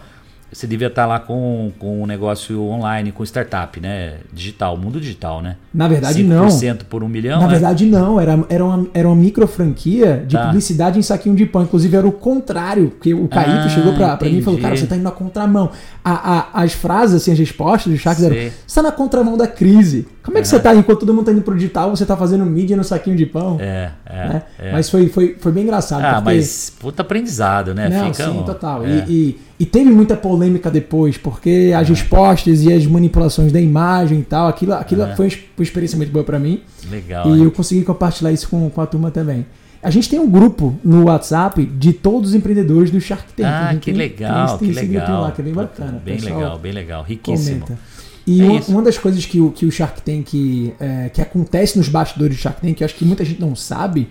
[0.51, 4.15] você devia estar lá com, com um negócio online, com startup, né?
[4.31, 5.57] Digital, mundo digital, né?
[5.73, 6.47] Na verdade, 5% não.
[6.47, 7.41] 5% por um milhão?
[7.41, 7.49] Na é?
[7.49, 8.19] verdade, não.
[8.19, 10.45] Era, era, uma, era uma micro franquia de tá.
[10.45, 11.63] publicidade em saquinho de pão.
[11.63, 12.91] Inclusive, era o contrário.
[12.91, 15.11] Porque o Caíto ah, chegou pra, pra mim e falou: Cara, você tá indo na
[15.11, 15.69] contramão.
[16.03, 18.35] A, a, as frases, assim, as respostas do Sharks eram:
[18.65, 20.07] Você tá na contramão da crise.
[20.27, 22.45] Como é que você tá, enquanto todo mundo tá indo pro digital, você tá fazendo
[22.45, 23.55] mídia no saquinho de pão?
[23.61, 24.27] É, é.
[24.27, 24.43] Né?
[24.59, 24.71] é.
[24.73, 26.03] Mas foi, foi, foi bem engraçado.
[26.03, 26.35] Ah, porque...
[26.35, 27.87] mas puta aprendizado, né?
[27.87, 28.43] Não, Fica sim, um...
[28.43, 28.85] total.
[28.85, 29.05] É.
[29.07, 31.89] E, e, e, teve muita polêmica depois, porque as é.
[31.89, 35.15] respostas e as manipulações da imagem e tal, aquilo, aquilo é.
[35.15, 35.27] foi
[35.57, 36.61] uma experiência muito boa para mim.
[36.89, 37.35] Legal.
[37.35, 39.45] E eu consegui compartilhar isso com, com a turma também.
[39.81, 43.47] A gente tem um grupo no WhatsApp de todos os empreendedores do Shark Tank.
[43.47, 45.21] Ah, que tem, legal, que legal.
[45.21, 46.01] Lá, que é bem bacana.
[46.03, 47.61] Bem legal, bem legal, riquíssimo.
[47.61, 47.79] Comenta.
[48.25, 51.77] E é uma, uma, das coisas que o, que o Shark Tank é, que acontece
[51.77, 54.09] nos bastidores do Shark Tank, que eu acho que muita gente não sabe,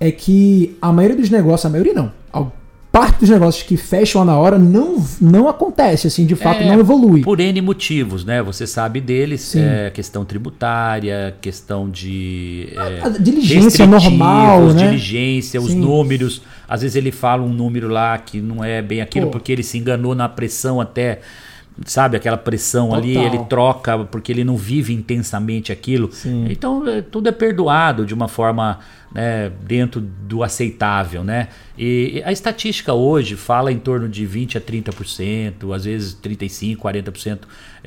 [0.00, 2.10] é que a maioria dos negócios, a maioria não,
[2.90, 6.80] parte dos negócios que fecham na hora não, não acontece, assim, de fato, é, não
[6.80, 7.22] evolui.
[7.22, 8.42] Por N motivos, né?
[8.42, 12.68] Você sabe deles, é, questão tributária, questão de.
[12.74, 14.88] É, a, diligência normal, né?
[14.88, 15.66] Diligência, Sim.
[15.66, 16.42] os números.
[16.68, 19.32] Às vezes ele fala um número lá que não é bem aquilo, Pô.
[19.32, 21.20] porque ele se enganou na pressão até
[21.84, 23.02] sabe aquela pressão Total.
[23.02, 26.46] ali ele troca porque ele não vive intensamente aquilo Sim.
[26.50, 28.80] então é, tudo é perdoado de uma forma
[29.12, 31.48] né, dentro do aceitável, né?
[31.78, 37.38] E a estatística hoje fala em torno de 20 a 30%, às vezes 35, 40%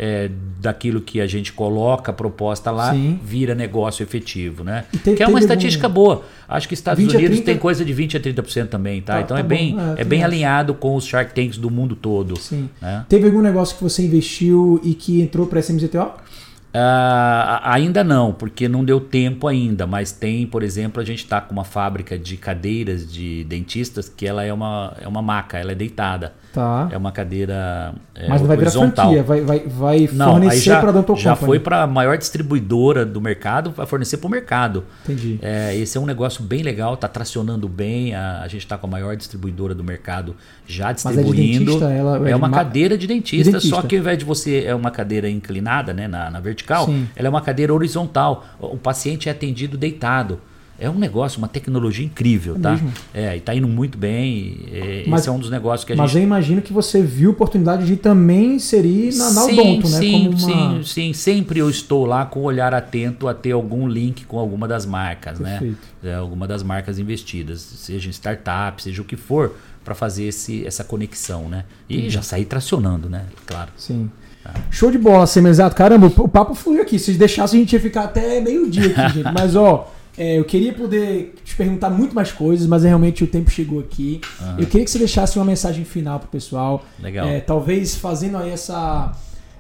[0.04, 3.20] é, daquilo que a gente coloca a proposta lá Sim.
[3.24, 4.86] vira negócio efetivo, né?
[5.04, 5.94] Tem, que é uma estatística algum...
[5.94, 6.24] boa.
[6.50, 7.44] Acho que Estados Unidos 30...
[7.44, 9.14] tem coisa de 20 a 30% também, tá?
[9.14, 11.96] tá então tá é bem, é, é bem alinhado com os Shark Tanks do mundo
[11.96, 12.36] todo.
[12.40, 12.68] Sim.
[12.82, 13.06] Né?
[13.08, 16.00] Teve algum negócio que você investiu e que entrou para essa MZTO?
[16.00, 21.40] Uh, ainda não, porque não deu tempo ainda, mas tem, por exemplo, a gente está
[21.40, 25.74] com uma fábrica de cadeiras de dentistas que ela é uma, é uma maca, ela
[25.74, 26.34] é deitada.
[26.54, 26.90] Tá.
[26.92, 29.10] É uma cadeira é, Mas não vai horizontal.
[29.10, 32.18] virar franquia, vai, vai, vai não, fornecer para a Dental Já foi para a maior
[32.18, 34.84] distribuidora do mercado, vai fornecer para o mercado.
[35.06, 35.40] Entendi.
[35.42, 38.86] É, esse é um negócio bem legal, está tracionando bem, a, a gente está com
[38.86, 40.36] a maior distribuidora do mercado
[40.68, 41.30] já distribuindo.
[41.30, 42.58] Mas é, de dentista, ela é, é uma ma...
[42.58, 45.94] cadeira de dentista, de dentista, só que ao invés de você é uma cadeira inclinada,
[45.94, 47.08] né, na, na vertical, Sim.
[47.16, 48.46] ela é uma cadeira horizontal.
[48.60, 50.40] O paciente é atendido deitado.
[50.82, 52.72] É um negócio, uma tecnologia incrível, é tá?
[52.72, 52.92] Mesmo?
[53.14, 54.66] É, e tá indo muito bem.
[54.74, 56.16] É, mas, esse é um dos negócios que a mas gente.
[56.16, 59.88] Mas eu imagino que você viu a oportunidade de também inserir na, na sim, Odonto,
[59.90, 60.00] né?
[60.00, 60.40] Sim, uma...
[60.40, 61.14] sim, sim.
[61.14, 64.84] Sempre eu estou lá com o olhar atento a ter algum link com alguma das
[64.84, 65.52] marcas, né?
[65.52, 65.78] Perfeito.
[66.02, 66.12] né?
[66.14, 69.56] É, alguma das marcas investidas, seja em startup, seja o que for,
[69.86, 71.66] para fazer esse, essa conexão, né?
[71.88, 73.26] E já sair tracionando, né?
[73.46, 73.70] Claro.
[73.78, 74.10] Sim.
[74.44, 74.56] Tá.
[74.72, 75.76] Show de bola, Semenzato.
[75.76, 76.98] Caramba, o papo fluiu aqui.
[76.98, 79.32] Se deixasse, a gente ia ficar até meio-dia aqui, gente.
[79.32, 79.92] Mas, ó.
[80.18, 84.22] É, eu queria poder te perguntar muito mais coisas, mas realmente o tempo chegou aqui.
[84.40, 84.60] Uhum.
[84.60, 86.86] Eu queria que você deixasse uma mensagem final pro pessoal.
[87.00, 87.28] Legal.
[87.28, 89.14] É, talvez fazendo aí essa.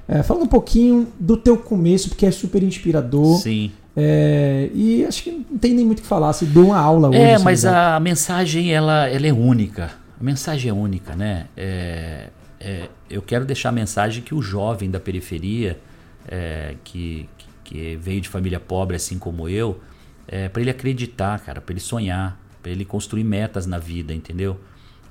[0.07, 3.37] É, falando um pouquinho do teu começo, porque é super inspirador.
[3.39, 3.71] Sim.
[3.95, 6.33] É, e acho que não tem nem muito o que falar.
[6.33, 7.19] Você deu uma aula hoje.
[7.19, 9.91] É, mas a mensagem ela, ela é única.
[10.19, 11.47] A mensagem é única, né?
[11.55, 12.27] É,
[12.59, 15.79] é, eu quero deixar a mensagem que o jovem da periferia,
[16.27, 17.27] é, que,
[17.63, 19.79] que veio de família pobre assim como eu,
[20.27, 24.59] é, para ele acreditar, cara, para ele sonhar, para ele construir metas na vida, entendeu?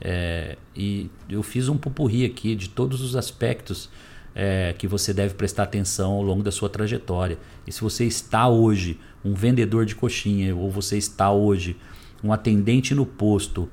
[0.01, 3.91] É, e eu fiz um pupurri aqui de todos os aspectos
[4.35, 7.39] é, que você deve prestar atenção ao longo da sua trajetória.
[7.67, 11.77] E se você está hoje um vendedor de coxinha ou você está hoje
[12.23, 13.69] um atendente no posto,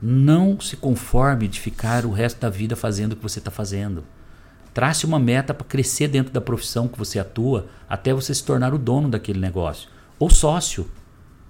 [0.00, 4.04] não se conforme de ficar o resto da vida fazendo o que você está fazendo.
[4.72, 8.74] Trace uma meta para crescer dentro da profissão que você atua até você se tornar
[8.74, 9.88] o dono daquele negócio
[10.18, 10.88] ou sócio,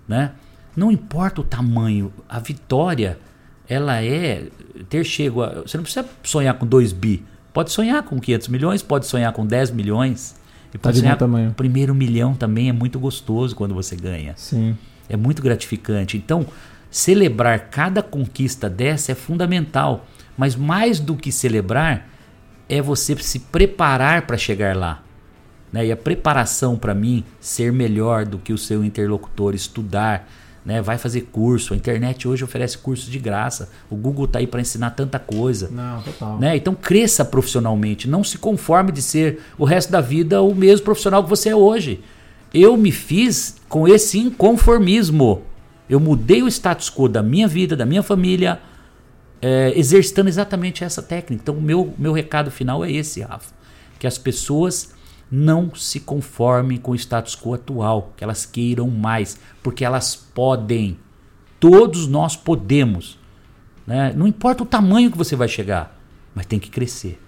[0.09, 0.33] né?
[0.77, 3.19] Não importa o tamanho, a vitória
[3.69, 4.49] ela é
[4.89, 8.83] ter chego a, você não precisa sonhar com 2 bi, pode sonhar com 500 milhões,
[8.83, 10.37] pode sonhar com 10 milhões
[10.73, 11.51] e pode tá sonhar tamanho.
[11.51, 14.35] o primeiro milhão também é muito gostoso quando você ganha.
[14.37, 14.77] Sim.
[15.09, 16.17] É muito gratificante.
[16.17, 16.47] Então,
[16.91, 20.07] celebrar cada conquista dessa é fundamental,
[20.37, 22.09] mas mais do que celebrar
[22.69, 25.03] é você se preparar para chegar lá.
[25.77, 25.87] Né?
[25.87, 30.27] E a preparação para mim ser melhor do que o seu interlocutor, estudar,
[30.64, 30.81] né?
[30.81, 31.74] vai fazer curso.
[31.74, 33.68] A internet hoje oferece curso de graça.
[33.91, 35.68] O Google está aí para ensinar tanta coisa.
[35.70, 36.39] Não, total.
[36.39, 36.57] Né?
[36.57, 38.09] Então cresça profissionalmente.
[38.09, 41.55] Não se conforme de ser o resto da vida o mesmo profissional que você é
[41.55, 42.03] hoje.
[42.55, 45.43] Eu me fiz com esse inconformismo.
[45.91, 48.61] Eu mudei o status quo da minha vida, da minha família,
[49.43, 51.43] é, exercitando exatamente essa técnica.
[51.43, 53.55] Então, o meu, meu recado final é esse, Rafa.
[53.99, 54.97] Que as pessoas
[55.31, 60.99] não se conformem com o status quo atual, que elas queiram mais, porque elas podem.
[61.59, 63.18] Todos nós podemos.
[63.87, 64.12] Né?
[64.16, 65.99] Não importa o tamanho que você vai chegar,
[66.35, 67.20] mas tem que crescer.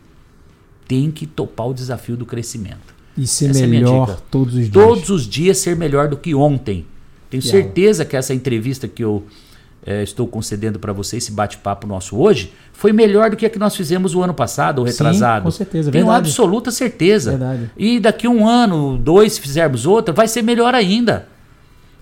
[0.86, 2.94] Tem que topar o desafio do crescimento.
[3.16, 4.72] E ser essa é melhor é todos os dias.
[4.72, 6.86] Todos os dias ser melhor do que ontem.
[7.28, 9.26] Tenho certeza que essa entrevista que eu
[9.89, 13.59] é, estou concedendo para você, esse bate-papo nosso hoje, foi melhor do que a que
[13.59, 15.39] nós fizemos o ano passado, ou retrasado.
[15.39, 16.28] Sim, com certeza, Tenho verdade.
[16.28, 17.30] absoluta certeza.
[17.30, 17.70] Verdade.
[17.74, 21.26] E daqui um ano, dois, se fizermos outra, vai ser melhor ainda.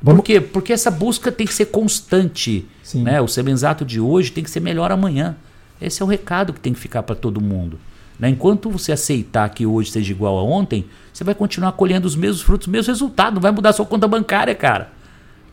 [0.02, 0.18] Vamos...
[0.18, 0.40] Por quê?
[0.40, 2.66] Porque essa busca tem que ser constante.
[2.82, 3.04] Sim.
[3.04, 3.20] Né?
[3.20, 5.36] O semenzato de hoje tem que ser melhor amanhã.
[5.80, 7.78] Esse é o recado que tem que ficar para todo mundo.
[8.18, 8.30] Né?
[8.30, 12.42] Enquanto você aceitar que hoje seja igual a ontem, você vai continuar colhendo os mesmos
[12.42, 13.34] frutos, os mesmos resultados.
[13.34, 14.95] Não vai mudar sua conta bancária, cara.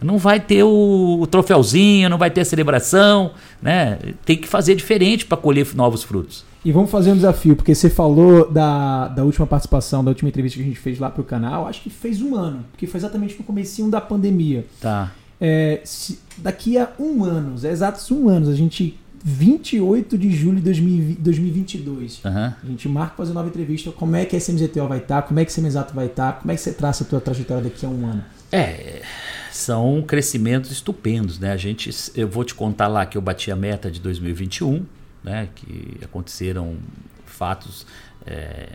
[0.03, 3.31] Não vai ter o, o troféuzinho, não vai ter a celebração,
[3.61, 3.97] né?
[4.25, 6.45] Tem que fazer diferente para colher novos frutos.
[6.65, 10.57] E vamos fazer um desafio, porque você falou da, da última participação, da última entrevista
[10.57, 13.37] que a gente fez lá pro canal, acho que fez um ano, porque foi exatamente
[13.37, 14.65] no comecinho da pandemia.
[14.79, 15.11] Tá.
[15.41, 20.59] É, se, daqui a um ano, é exatos um ano, a gente 28 de julho
[20.59, 22.21] de 2022.
[22.25, 22.31] Uhum.
[22.31, 23.89] A gente marca fazer nova entrevista.
[23.91, 25.21] Como é que a SMZTO vai estar?
[25.21, 25.27] Tá?
[25.27, 26.33] Como é que a Semenzato vai estar?
[26.33, 26.39] Tá?
[26.39, 28.23] Como é que você traça a tua trajetória daqui a um ano?
[28.51, 29.01] É,
[29.53, 31.51] são crescimentos estupendos, né?
[31.51, 34.83] A gente, eu vou te contar lá que eu bati a meta de 2021,
[35.23, 35.47] né?
[35.53, 36.77] Que aconteceram
[37.25, 37.85] fatos
[38.25, 38.69] é,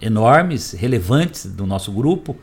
[0.00, 2.36] enormes, relevantes do nosso grupo.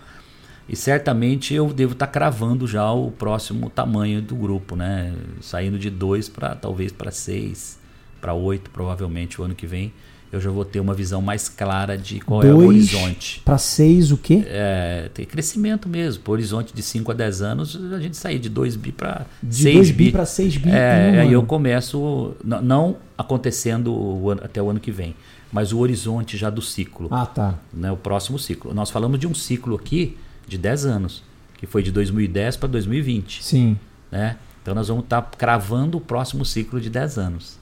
[0.69, 5.11] E certamente eu devo estar tá cravando já o próximo tamanho do grupo, né?
[5.41, 7.79] Saindo de 2 para talvez para 6,
[8.21, 9.91] para 8, provavelmente o ano que vem.
[10.31, 13.41] Eu já vou ter uma visão mais clara de qual dois é o horizonte.
[13.43, 14.43] Para 6 o quê?
[14.47, 16.23] É, tem crescimento mesmo.
[16.23, 19.91] Por horizonte de 5 a 10 anos, a gente sair de 2 bi para 6
[19.91, 20.09] bi.
[20.09, 20.69] para 6 bi.
[20.69, 25.15] É, aí eu começo, não acontecendo até o ano que vem,
[25.51, 27.09] mas o horizonte já do ciclo.
[27.11, 27.55] Ah, tá.
[27.73, 28.73] Né, o próximo ciclo.
[28.73, 30.17] Nós falamos de um ciclo aqui
[30.47, 31.23] de 10 anos,
[31.57, 33.43] que foi de 2010 para 2020.
[33.43, 33.77] Sim.
[34.09, 34.37] Né?
[34.61, 37.59] Então nós vamos estar tá cravando o próximo ciclo de 10 anos,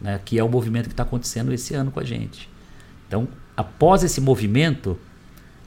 [0.00, 0.20] né?
[0.24, 2.48] que é o movimento que está acontecendo esse ano com a gente.
[3.06, 4.98] Então, após esse movimento,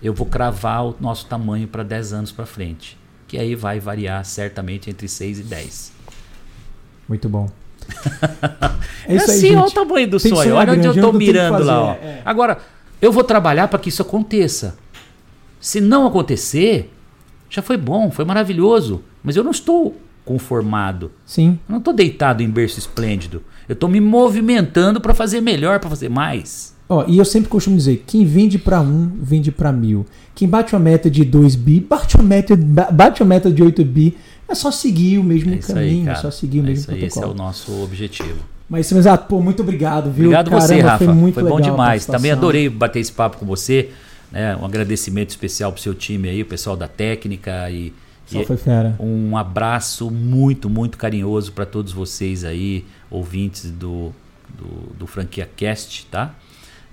[0.01, 4.23] eu vou cravar o nosso tamanho para 10 anos para frente, que aí vai variar
[4.25, 5.91] certamente entre 6 e 10.
[7.07, 7.49] Muito bom.
[9.07, 10.55] é, isso assim, olha o tamanho do sonho.
[10.55, 11.95] Olha onde eu estou mirando lá.
[11.95, 12.21] É.
[12.23, 12.59] Agora,
[13.01, 14.77] eu vou trabalhar para que isso aconteça.
[15.59, 16.91] Se não acontecer,
[17.49, 19.03] já foi bom, foi maravilhoso.
[19.21, 21.11] Mas eu não estou conformado.
[21.25, 21.59] Sim.
[21.67, 23.43] Eu não estou deitado em berço esplêndido.
[23.67, 26.73] Eu estou me movimentando para fazer melhor, para fazer mais.
[26.89, 30.05] Ó, e eu sempre costumo dizer, quem vende para um, vende para mil.
[30.35, 33.83] Quem bate uma meta de 2 bi, bate uma meta, bate uma meta de 8
[33.85, 34.17] bi.
[34.47, 37.07] É só seguir o mesmo é caminho, aí, é só seguir o é mesmo protocolo.
[37.07, 38.39] Esse é o nosso objetivo.
[38.69, 40.25] Mas, exato, pô, muito obrigado, viu?
[40.25, 41.05] Obrigado Caramba, você, Rafa.
[41.05, 42.05] Foi, muito foi bom demais.
[42.05, 43.89] Também adorei bater esse papo com você.
[44.31, 44.55] Né?
[44.55, 47.93] Um agradecimento especial para o seu time aí, o pessoal da técnica e,
[48.41, 48.95] e foi fera.
[48.99, 54.11] um abraço muito, muito carinhoso para todos vocês aí, ouvintes do,
[54.57, 56.33] do, do Franquia Cast, tá?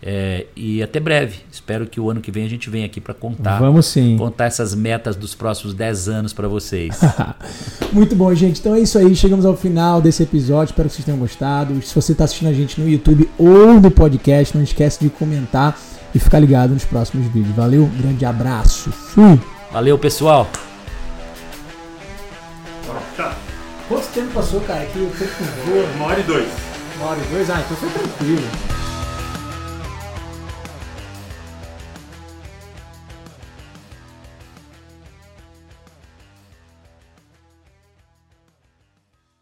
[0.02, 1.40] É, e até breve.
[1.52, 3.58] Espero que o ano que vem a gente venha aqui para contar.
[3.58, 4.16] Vamos sim.
[4.16, 6.98] Contar essas metas dos próximos 10 anos para vocês.
[7.92, 8.60] Muito bom, gente.
[8.60, 9.14] Então é isso aí.
[9.14, 10.72] Chegamos ao final desse episódio.
[10.72, 11.80] Espero que vocês tenham gostado.
[11.82, 15.78] Se você está assistindo a gente no YouTube ou no podcast, não esquece de comentar
[16.14, 17.54] e ficar ligado nos próximos vídeos.
[17.54, 18.90] Valeu, um grande abraço.
[18.90, 19.38] Fui.
[19.70, 20.48] Valeu, pessoal.
[23.88, 24.82] Quanto tempo passou, cara?
[24.82, 25.32] Aqui o tempo
[25.66, 25.84] voa.
[25.96, 26.48] Uma hora e dois.
[26.96, 27.50] Uma hora e dois?
[27.50, 28.48] Ah, então foi tranquilo.